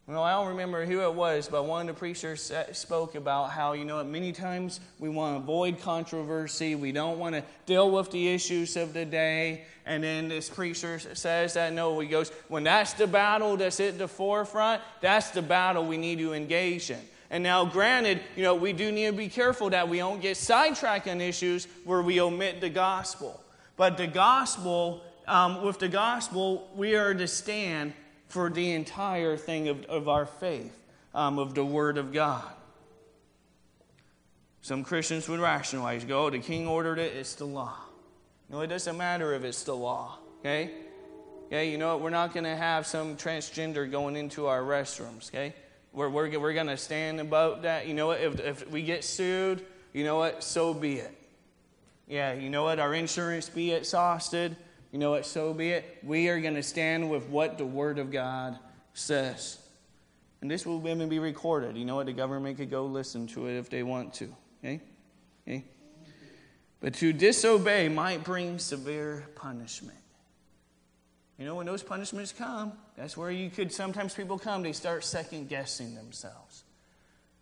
[0.08, 3.72] Well, I don't remember who it was, but one of the preachers spoke about how,
[3.72, 6.74] you know, many times we want to avoid controversy.
[6.74, 9.64] We don't want to deal with the issues of the day.
[9.86, 13.96] And then this preacher says that, no, he goes, when that's the battle that's at
[13.96, 17.00] the forefront, that's the battle we need to engage in.
[17.32, 20.36] And now, granted, you know, we do need to be careful that we don't get
[20.36, 23.40] sidetracked on issues where we omit the gospel.
[23.78, 27.94] But the gospel, um, with the gospel, we are to stand
[28.28, 30.78] for the entire thing of, of our faith,
[31.14, 32.44] um, of the Word of God.
[34.60, 37.78] Some Christians would rationalize, go, the king ordered it, it's the law.
[38.50, 40.70] No, it doesn't matter if it's the law, okay?
[41.46, 42.02] Okay, you know what?
[42.02, 45.54] We're not going to have some transgender going into our restrooms, okay?
[45.92, 47.86] We're, we're, we're going to stand about that.
[47.86, 48.20] You know what?
[48.20, 50.42] If, if we get sued, you know what?
[50.42, 51.16] So be it.
[52.06, 52.78] Yeah, you know what?
[52.78, 54.56] Our insurance be exhausted.
[54.90, 55.26] You know what?
[55.26, 55.98] So be it.
[56.02, 58.58] We are going to stand with what the Word of God
[58.94, 59.58] says.
[60.40, 61.76] And this will even be recorded.
[61.76, 62.06] You know what?
[62.06, 64.34] The government could go listen to it if they want to.
[64.64, 64.80] Okay?
[65.46, 65.64] Okay?
[66.80, 69.96] But to disobey might bring severe punishment.
[71.42, 75.02] You know, when those punishments come, that's where you could sometimes people come, they start
[75.02, 76.62] second guessing themselves.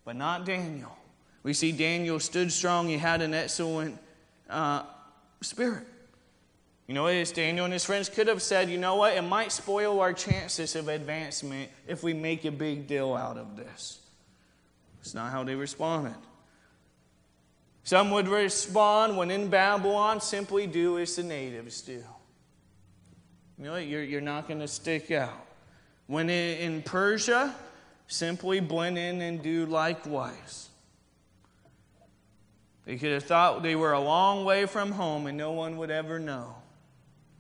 [0.07, 0.97] But not Daniel.
[1.43, 3.99] We see Daniel stood strong, he had an excellent
[4.49, 4.85] uh,
[5.43, 5.87] spirit.
[6.87, 9.53] You know, as Daniel and his friends could have said, you know what, it might
[9.53, 13.99] spoil our chances of advancement if we make a big deal out of this.
[15.03, 16.17] It's not how they responded.
[17.85, 22.03] Some would respond when in Babylon, simply do as the natives do.
[23.61, 25.47] You know, you're, you're not going to stick out.
[26.07, 27.55] When in Persia,
[28.07, 30.71] simply blend in and do likewise.
[32.87, 35.91] They could have thought they were a long way from home and no one would
[35.91, 36.55] ever know.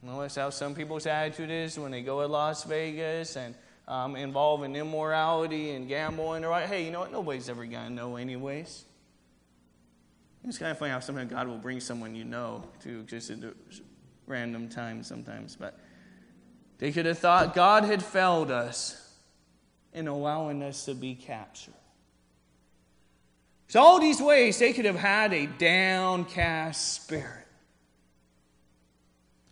[0.03, 3.55] That's how some people's attitude is when they go to Las Vegas and
[3.89, 6.43] um, involve in immorality and gambling.
[6.45, 7.13] Like, hey, you know what?
[7.13, 8.85] Nobody's ever going to know, anyways.
[10.45, 13.39] It's kind of funny how sometimes God will bring someone you know to just at
[14.27, 15.57] random times sometimes.
[15.57, 15.79] But
[16.81, 18.97] they could have thought God had failed us
[19.93, 21.75] in allowing us to be captured.
[23.69, 27.47] So, all these ways, they could have had a downcast spirit.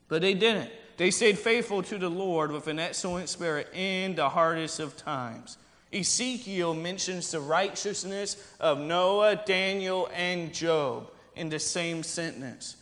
[0.08, 0.70] But they didn't.
[0.96, 5.58] They stayed faithful to the Lord with an excellent spirit in the hardest of times.
[5.92, 12.76] Ezekiel mentions the righteousness of Noah, Daniel, and Job in the same sentence.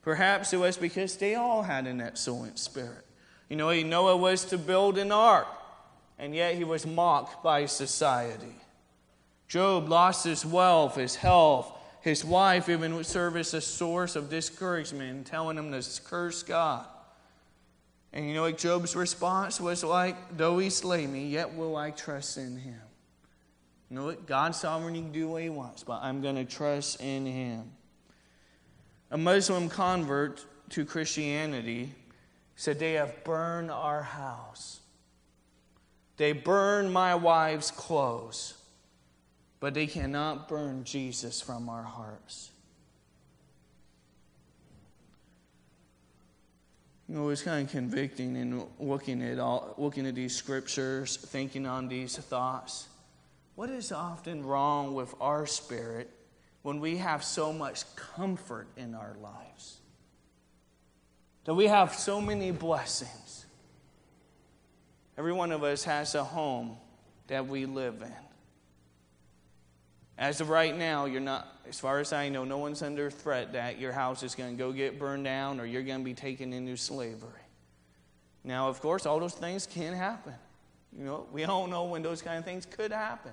[0.00, 3.04] Perhaps it was because they all had an excellent spirit.
[3.52, 5.46] You know, Noah was to build an ark,
[6.18, 8.56] and yet he was mocked by society.
[9.46, 14.30] Job lost his wealth, his health, his wife even would serve as a source of
[14.30, 16.86] discouragement, telling him to curse God.
[18.14, 20.16] And you know what Job's response was like?
[20.38, 22.80] Though he slay me, yet will I trust in him.
[23.90, 24.24] You know what?
[24.24, 27.70] God's sovereign, he can do what he wants, but I'm going to trust in him.
[29.10, 31.90] A Muslim convert to Christianity
[32.56, 34.80] said, They have burned our house.
[36.16, 38.54] They burned my wife's clothes
[39.62, 42.50] but they cannot burn Jesus from our hearts.
[47.08, 51.64] You know, it's kind of convicting in looking at all, looking at these scriptures, thinking
[51.64, 52.88] on these thoughts.
[53.54, 56.10] What is often wrong with our spirit
[56.62, 59.76] when we have so much comfort in our lives?
[61.44, 63.46] That we have so many blessings.
[65.18, 66.76] Every one of us has a home
[67.26, 68.12] that we live in.
[70.18, 73.52] As of right now, you're not, as far as I know, no one's under threat
[73.54, 76.14] that your house is going to go get burned down or you're going to be
[76.14, 77.30] taken into slavery.
[78.44, 80.34] Now, of course, all those things can happen.
[80.96, 83.32] You know, we all know when those kind of things could happen.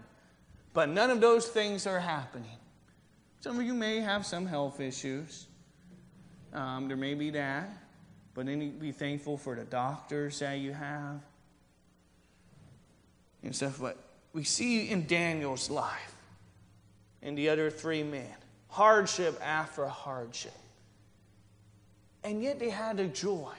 [0.74, 2.58] But none of those things are happening.
[3.42, 5.48] Some of you may have some health issues.
[6.54, 7.70] Um, there may be that.
[8.34, 11.22] But then you be thankful for the doctors that you have
[13.44, 13.80] and stuff.
[13.80, 13.98] But
[14.34, 16.16] we see in Daniel's life
[17.22, 18.36] and the other three men
[18.70, 20.54] hardship after hardship.
[22.24, 23.54] And yet they had a joy.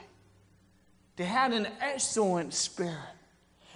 [1.17, 2.97] They had an excellent spirit.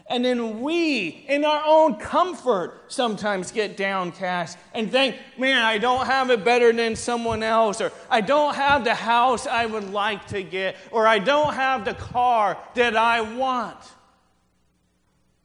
[0.08, 6.06] And then we, in our own comfort, sometimes get downcast and think, man, I don't
[6.06, 10.28] have it better than someone else, or I don't have the house I would like
[10.28, 13.80] to get, or I don't have the car that I want.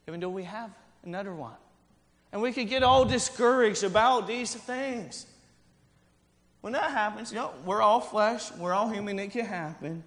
[0.06, 0.70] Even though we have
[1.04, 1.54] another one.
[2.32, 5.24] And we can get all discouraged about these things.
[6.60, 10.04] When that happens, you know, we're all flesh, we're all human, it can happen.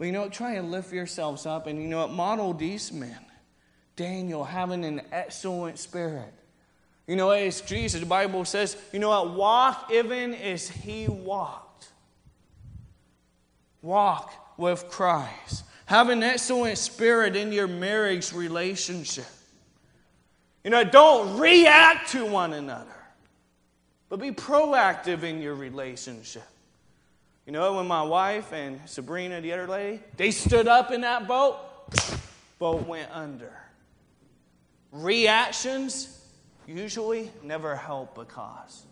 [0.00, 0.32] But you know what?
[0.32, 2.10] Try and lift yourselves up and you know what?
[2.10, 3.18] Model these men.
[3.96, 6.32] Daniel having an excellent spirit.
[7.06, 9.34] You know, it's Jesus, the Bible says, you know what?
[9.34, 11.88] Walk even as he walked.
[13.82, 15.64] Walk with Christ.
[15.84, 19.26] Have an excellent spirit in your marriage relationship.
[20.64, 22.96] You know, don't react to one another,
[24.08, 26.44] but be proactive in your relationship.
[27.50, 31.26] You know, when my wife and Sabrina, the other lady, they stood up in that
[31.26, 31.58] boat,
[32.60, 33.52] boat went under.
[34.92, 36.24] Reactions
[36.64, 38.84] usually never help a cause.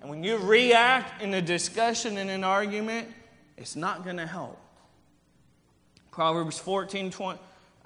[0.00, 3.06] And when you react in a discussion, in an argument,
[3.58, 4.58] it's not going to help.
[6.10, 7.38] Proverbs 14, 20,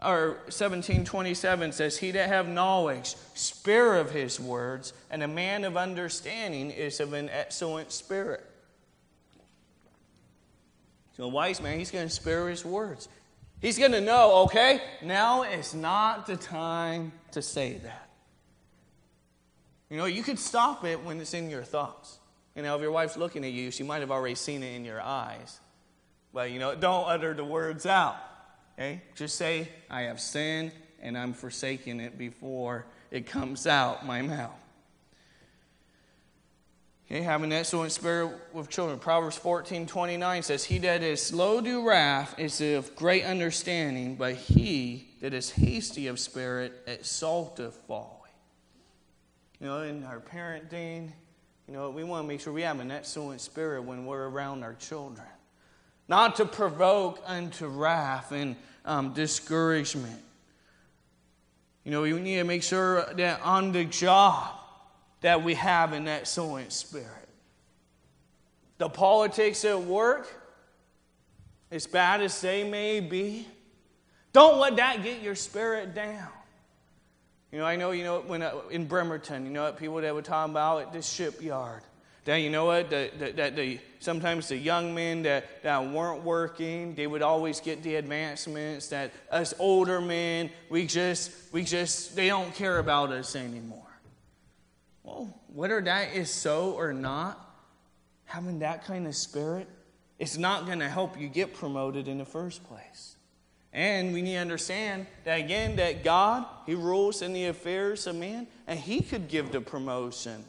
[0.04, 5.76] or 1727 says, He that have knowledge, spare of his words, and a man of
[5.76, 8.44] understanding is of an excellent spirit.
[11.18, 13.08] So a wise man, he's going to spare his words.
[13.60, 18.08] He's going to know, okay, now is not the time to say that.
[19.90, 22.20] You know, you could stop it when it's in your thoughts.
[22.54, 24.84] You know, if your wife's looking at you, she might have already seen it in
[24.84, 25.58] your eyes.
[26.32, 28.16] But, you know, don't utter the words out.
[28.78, 29.02] Okay?
[29.16, 30.70] Just say, I have sinned
[31.02, 34.52] and I'm forsaking it before it comes out my mouth.
[37.10, 38.98] Okay, having excellent spirit with children.
[38.98, 44.34] Proverbs 14 29 says, He that is slow to wrath is of great understanding, but
[44.34, 48.12] he that is hasty of spirit exalteth folly.
[49.58, 51.10] You know, in our parenting,
[51.66, 54.62] you know, we want to make sure we have an excellent spirit when we're around
[54.62, 55.26] our children.
[56.08, 58.54] Not to provoke unto wrath and
[58.84, 60.22] um, discouragement.
[61.84, 64.57] You know, we need to make sure that on the job
[65.20, 67.06] that we have an excellent spirit.
[68.78, 70.28] The politics at work,
[71.70, 73.46] as bad as they may be,
[74.32, 76.28] don't let that get your spirit down.
[77.50, 80.22] You know, I know, you know, when uh, in Bremerton, you know, people that were
[80.22, 81.82] talking about at the shipyard.
[82.26, 82.90] That you know what?
[82.90, 87.82] That, that, the, sometimes the young men that, that weren't working, they would always get
[87.82, 88.88] the advancements.
[88.88, 93.87] That us older men, we just, we just, they don't care about us anymore.
[95.08, 97.42] Well, whether that is so or not,
[98.26, 99.66] having that kind of spirit,
[100.18, 103.16] it's not going to help you get promoted in the first place.
[103.72, 108.16] And we need to understand that again, that God, He rules in the affairs of
[108.16, 110.44] man, and He could give the promotion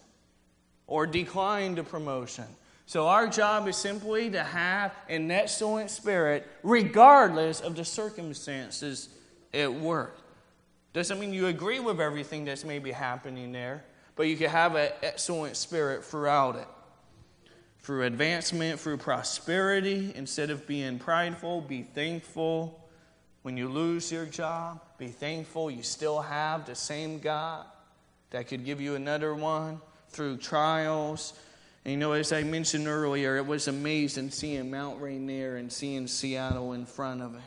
[0.87, 2.45] or decline the promotion.
[2.85, 9.09] So our job is simply to have an excellent spirit regardless of the circumstances
[9.53, 10.17] at work.
[10.91, 13.85] Doesn't mean you agree with everything that's maybe happening there,
[14.19, 16.67] but you can have an excellent spirit throughout it.
[17.79, 22.85] Through advancement, through prosperity, instead of being prideful, be thankful.
[23.43, 27.65] When you lose your job, be thankful you still have the same God
[28.31, 31.31] that could give you another one through trials.
[31.85, 36.07] And you know, as I mentioned earlier, it was amazing seeing Mount Rainier and seeing
[36.07, 37.41] Seattle in front of it.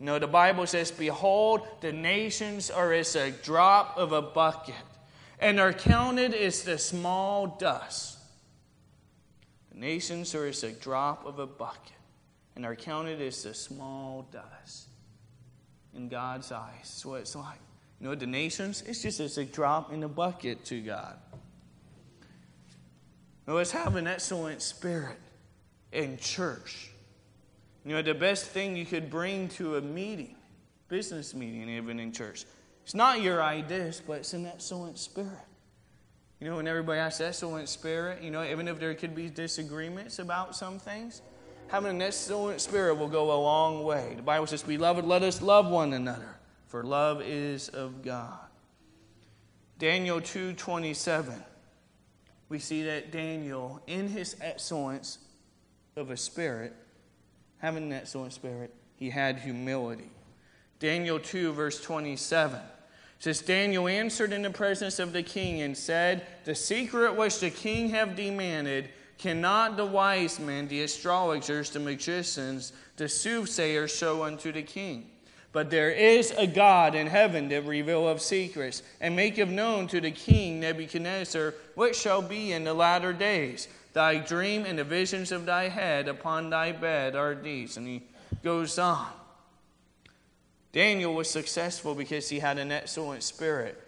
[0.00, 4.74] You know, the Bible says, Behold, the nations are as a drop of a bucket,
[5.40, 8.18] and are counted as the small dust.
[9.72, 11.92] The nations are as a drop of a bucket,
[12.54, 14.88] and are counted as the small dust
[15.94, 16.74] in God's eyes.
[16.82, 17.58] That's what it's like.
[18.00, 21.16] You know, the nations, it's just as a drop in the bucket to God.
[23.46, 25.18] Now, let's have an excellent spirit
[25.92, 26.90] in church.
[27.84, 30.36] You know, the best thing you could bring to a meeting,
[30.88, 32.44] business meeting, even in church,
[32.90, 35.46] it's not your ideas, but it's an excellent spirit.
[36.40, 40.18] You know, when everybody has excellent spirit, you know, even if there could be disagreements
[40.18, 41.22] about some things,
[41.68, 44.14] having an excellent spirit will go a long way.
[44.16, 46.36] The Bible says, Beloved, let us love one another,
[46.66, 48.40] for love is of God.
[49.78, 51.40] Daniel 2.27,
[52.48, 55.18] we see that Daniel, in his excellence
[55.94, 56.74] of a spirit,
[57.58, 60.10] having an excellent spirit, he had humility.
[60.80, 62.58] Daniel 2, verse 27
[63.20, 67.50] says, Daniel answered in the presence of the king and said, The secret which the
[67.50, 74.50] king have demanded cannot the wise men, the astrologers, the magicians, the soothsayers show unto
[74.50, 75.10] the king.
[75.52, 80.12] But there is a God in heaven that revealeth secrets, and maketh known to the
[80.12, 83.68] king Nebuchadnezzar what shall be in the latter days.
[83.92, 87.76] Thy dream and the visions of thy head upon thy bed are these.
[87.76, 88.02] And he
[88.42, 89.08] goes on.
[90.72, 93.80] Daniel was successful because he had an excellent spirit,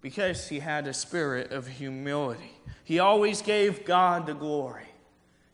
[0.00, 2.52] because he had a spirit of humility.
[2.84, 4.88] He always gave God the glory.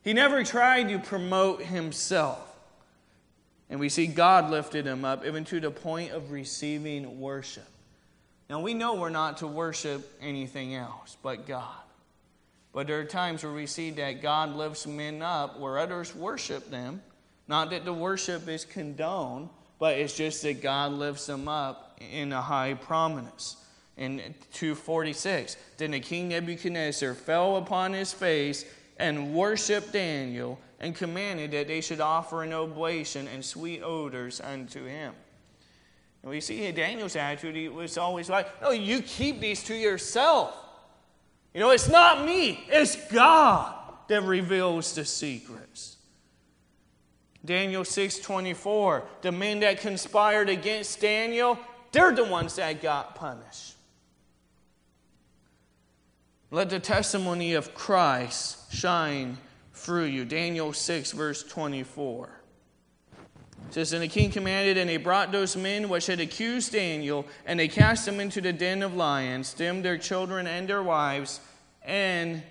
[0.02, 2.56] He never tried to promote himself.
[3.68, 7.68] And we see God lifted him up even to the point of receiving worship.
[8.48, 11.82] Now we know we're not to worship anything else but God.
[12.72, 16.70] But there are times where we see that God lifts men up where others worship
[16.70, 17.02] them.
[17.48, 19.48] Not that the worship is condoned,
[19.78, 23.56] but it's just that God lifts them up in a high prominence.
[23.96, 24.18] In
[24.52, 28.66] 246, then the king Nebuchadnezzar fell upon his face
[28.98, 34.84] and worshiped Daniel and commanded that they should offer an oblation and sweet odors unto
[34.84, 35.14] him.
[36.22, 40.54] And we see Daniel's attitude, he was always like, No, you keep these to yourself.
[41.54, 43.74] You know, it's not me, it's God
[44.08, 45.95] that reveals the secrets.
[47.46, 51.58] Daniel 6:24, the men that conspired against Daniel,
[51.92, 53.74] they're the ones that got punished.
[56.50, 59.38] Let the testimony of Christ shine
[59.72, 60.24] through you.
[60.24, 62.30] Daniel 6, verse 24.
[63.68, 67.26] It says, And the king commanded, and they brought those men which had accused Daniel,
[67.46, 71.40] and they cast them into the den of lions, them their children and their wives,
[71.82, 72.42] and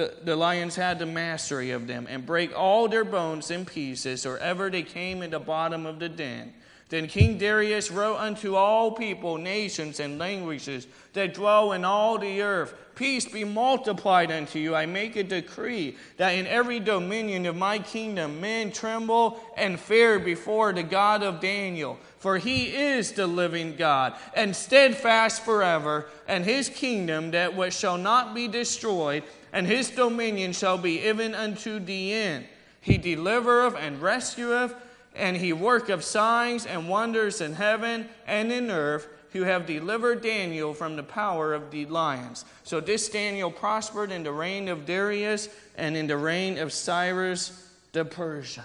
[0.00, 4.24] the, the lions had the mastery of them, and break all their bones in pieces,
[4.24, 6.54] or ever they came in the bottom of the den.
[6.88, 12.42] Then King Darius wrote unto all people, nations, and languages that dwell in all the
[12.42, 14.74] earth Peace be multiplied unto you.
[14.74, 20.18] I make a decree that in every dominion of my kingdom men tremble and fear
[20.18, 21.98] before the God of Daniel.
[22.18, 27.96] For he is the living God, and steadfast forever, and his kingdom that which shall
[27.96, 29.22] not be destroyed,
[29.52, 32.46] and his dominion shall be even unto the end.
[32.80, 34.74] He delivereth and rescueth
[35.14, 40.74] and he worketh signs and wonders in heaven and in earth, who have delivered Daniel
[40.74, 42.44] from the power of the lions.
[42.64, 47.68] So this Daniel prospered in the reign of Darius and in the reign of Cyrus
[47.92, 48.64] the Persian.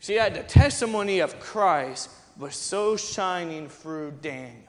[0.00, 4.65] See, the testimony of Christ was so shining through Daniel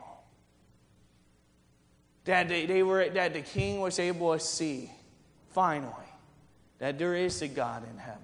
[2.27, 4.91] that they, they were that the king was able to see
[5.49, 5.93] finally
[6.77, 8.21] that there is a God in heaven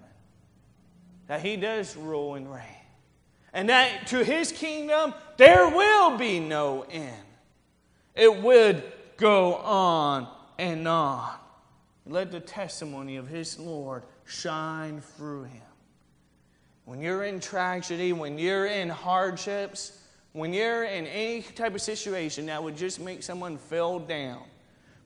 [1.28, 2.62] that he does rule and reign.
[3.54, 7.16] And that to his kingdom there will be no end.
[8.14, 8.84] It would
[9.18, 10.28] go on
[10.60, 11.34] and on.
[12.06, 15.62] Let the testimony of his Lord shine through him.
[16.86, 20.03] When you're in tragedy, when you're in hardships,
[20.34, 24.42] when you're in any type of situation that would just make someone feel down,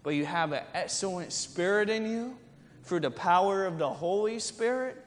[0.01, 2.37] but you have an excellent spirit in you
[2.83, 5.05] through the power of the Holy Spirit,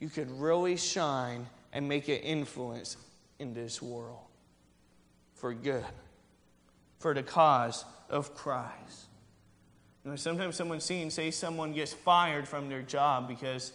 [0.00, 2.96] you could really shine and make an influence
[3.38, 4.24] in this world
[5.34, 5.84] for good,
[6.98, 9.08] for the cause of Christ.
[10.02, 13.72] You know, sometimes someone sees, say someone gets fired from their job because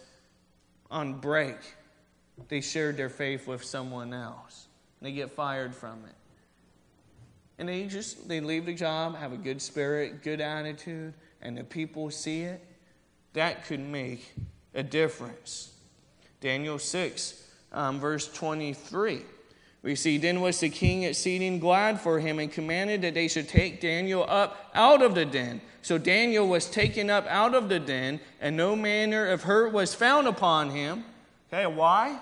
[0.90, 1.56] on break
[2.48, 4.66] they shared their faith with someone else.
[5.02, 6.14] They get fired from it.
[7.58, 11.64] And they just they leave the job, have a good spirit, good attitude, and the
[11.64, 12.64] people see it.
[13.34, 14.32] That could make
[14.74, 15.72] a difference.
[16.40, 19.22] Daniel 6, um, verse 23.
[19.82, 23.48] We see, Then was the king exceeding glad for him and commanded that they should
[23.48, 25.60] take Daniel up out of the den.
[25.82, 29.94] So Daniel was taken up out of the den, and no manner of hurt was
[29.94, 31.04] found upon him.
[31.52, 32.18] Okay, why?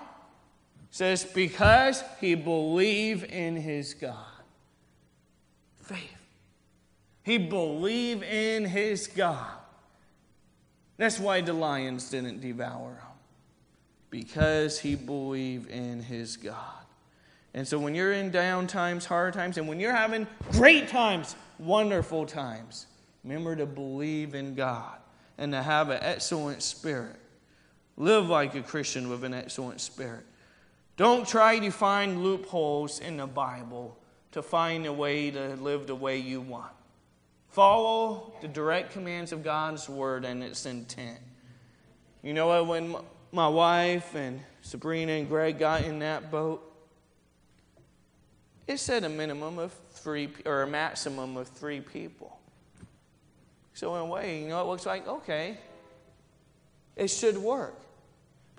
[0.91, 4.15] Says, Because he believed in his God.
[5.81, 5.97] Faith.
[7.23, 9.57] He believed in his God.
[10.97, 13.11] That's why the lions didn't devour him
[14.11, 16.55] because he believed in his God.
[17.53, 21.35] And so when you're in down times, hard times, and when you're having great times,
[21.57, 22.87] wonderful times,
[23.23, 24.97] remember to believe in God
[25.37, 27.15] and to have an excellent spirit.
[27.97, 30.25] Live like a Christian with an excellent spirit.
[30.97, 33.97] Don't try to find loopholes in the Bible
[34.31, 36.71] to find a way to live the way you want.
[37.49, 41.19] Follow the direct commands of God's word and its intent.
[42.21, 42.67] You know what?
[42.67, 42.95] When
[43.31, 46.67] my wife and Sabrina and Greg got in that boat,
[48.67, 52.39] it said a minimum of three or a maximum of three people.
[53.73, 55.57] So in a way, you know, it looks like okay,
[56.95, 57.79] it should work.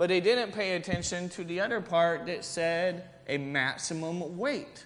[0.03, 4.85] But they didn't pay attention to the other part that said a maximum weight.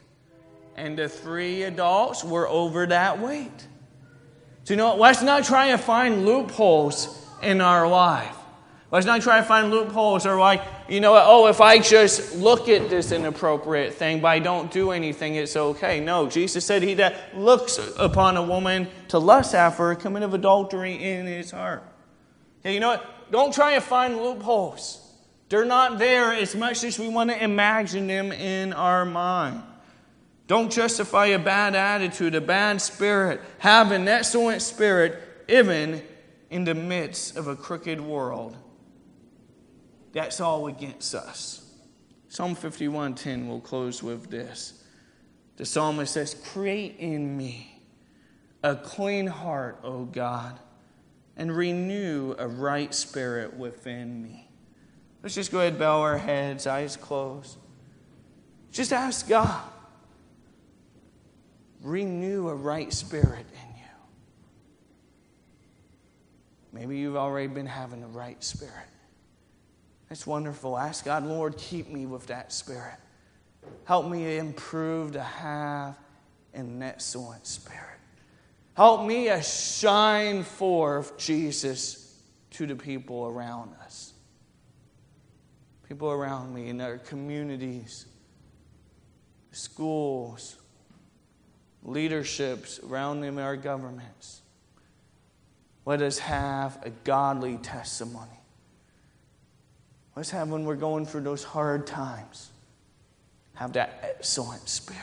[0.77, 3.67] And the three adults were over that weight.
[4.65, 8.37] So, you know, let's not try to find loopholes in our life.
[8.91, 12.69] Let's not try to find loopholes or like, you know, oh, if I just look
[12.69, 15.99] at this inappropriate thing, but I don't do anything, it's okay.
[15.99, 21.03] No, Jesus said he that looks upon a woman to lust after her committed adultery
[21.03, 21.85] in his heart.
[22.61, 23.31] Okay, you know what?
[23.31, 25.05] Don't try to find loopholes.
[25.49, 29.63] They're not there as much as we want to imagine them in our mind.
[30.49, 33.41] Don't justify a bad attitude, a bad spirit.
[33.59, 36.03] Have an excellent spirit, even
[36.51, 38.57] in the midst of a crooked world.
[40.13, 41.63] That's all against us.
[42.29, 44.83] Psalm 51:10 will close with this.
[45.57, 47.83] The psalmist says, "Create in me
[48.63, 50.59] a clean heart, O God,
[51.37, 54.46] and renew a right spirit within me."
[55.23, 57.57] Let's just go ahead and bow our heads, eyes closed.
[58.71, 59.63] Just ask God,
[61.83, 63.91] renew a right spirit in you.
[66.73, 68.89] Maybe you've already been having a right spirit.
[70.09, 70.77] That's wonderful.
[70.79, 72.99] Ask God, Lord, keep me with that spirit.
[73.85, 75.97] Help me improve to have
[76.55, 77.83] an excellent spirit.
[78.75, 83.86] Help me shine forth Jesus to the people around us.
[85.89, 88.07] People around me in our communities,
[89.53, 90.57] schools,
[91.83, 94.43] leaderships around them in our governments.
[95.85, 98.31] Let us have a godly testimony.
[100.17, 102.51] Let's have when we're going through those hard times,
[103.55, 105.03] have that excellent spirit.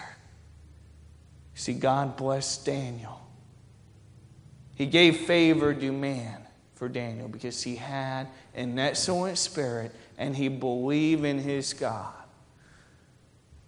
[1.54, 3.22] See, God blessed Daniel.
[4.76, 6.42] He gave favor to man
[6.76, 12.14] for Daniel because he had an excellent spirit and he believed in his God.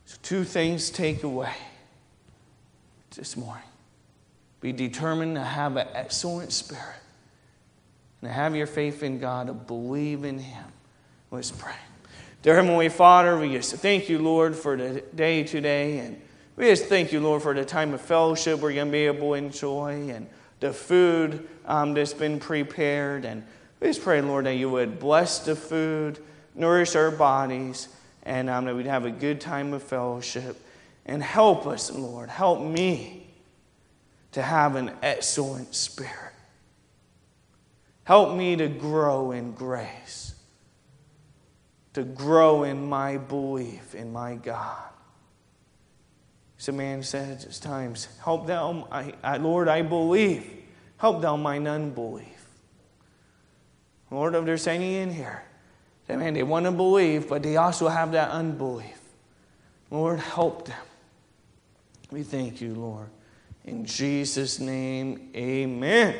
[0.05, 1.53] So, two things take away
[3.15, 3.63] this morning.
[4.61, 7.01] Be determined to have an excellent spirit
[8.21, 10.65] and to have your faith in God, to believe in Him.
[11.31, 11.75] Let's pray.
[12.41, 15.99] Dear Heavenly Father, we just thank you, Lord, for the day today.
[15.99, 16.21] And
[16.55, 19.29] we just thank you, Lord, for the time of fellowship we're going to be able
[19.29, 20.27] to enjoy and
[20.59, 23.25] the food um, that's been prepared.
[23.25, 23.43] And
[23.79, 26.19] we just pray, Lord, that you would bless the food,
[26.55, 27.89] nourish our bodies,
[28.23, 30.61] and um, that we'd have a good time of fellowship.
[31.05, 33.27] And help us, Lord, help me
[34.31, 36.33] to have an excellent spirit.
[38.05, 40.35] Help me to grow in grace
[41.95, 44.89] to grow in my belief in my God.
[46.57, 50.45] So man says at times, Help thou, I, I, Lord, I believe.
[50.97, 52.47] Help thou mine unbelief.
[54.11, 55.43] Lord, if there's any in here
[56.07, 58.99] that man, they want to believe, but they also have that unbelief.
[59.89, 60.77] Lord, help them.
[62.11, 63.07] We thank you, Lord.
[63.65, 66.15] In Jesus' name, amen.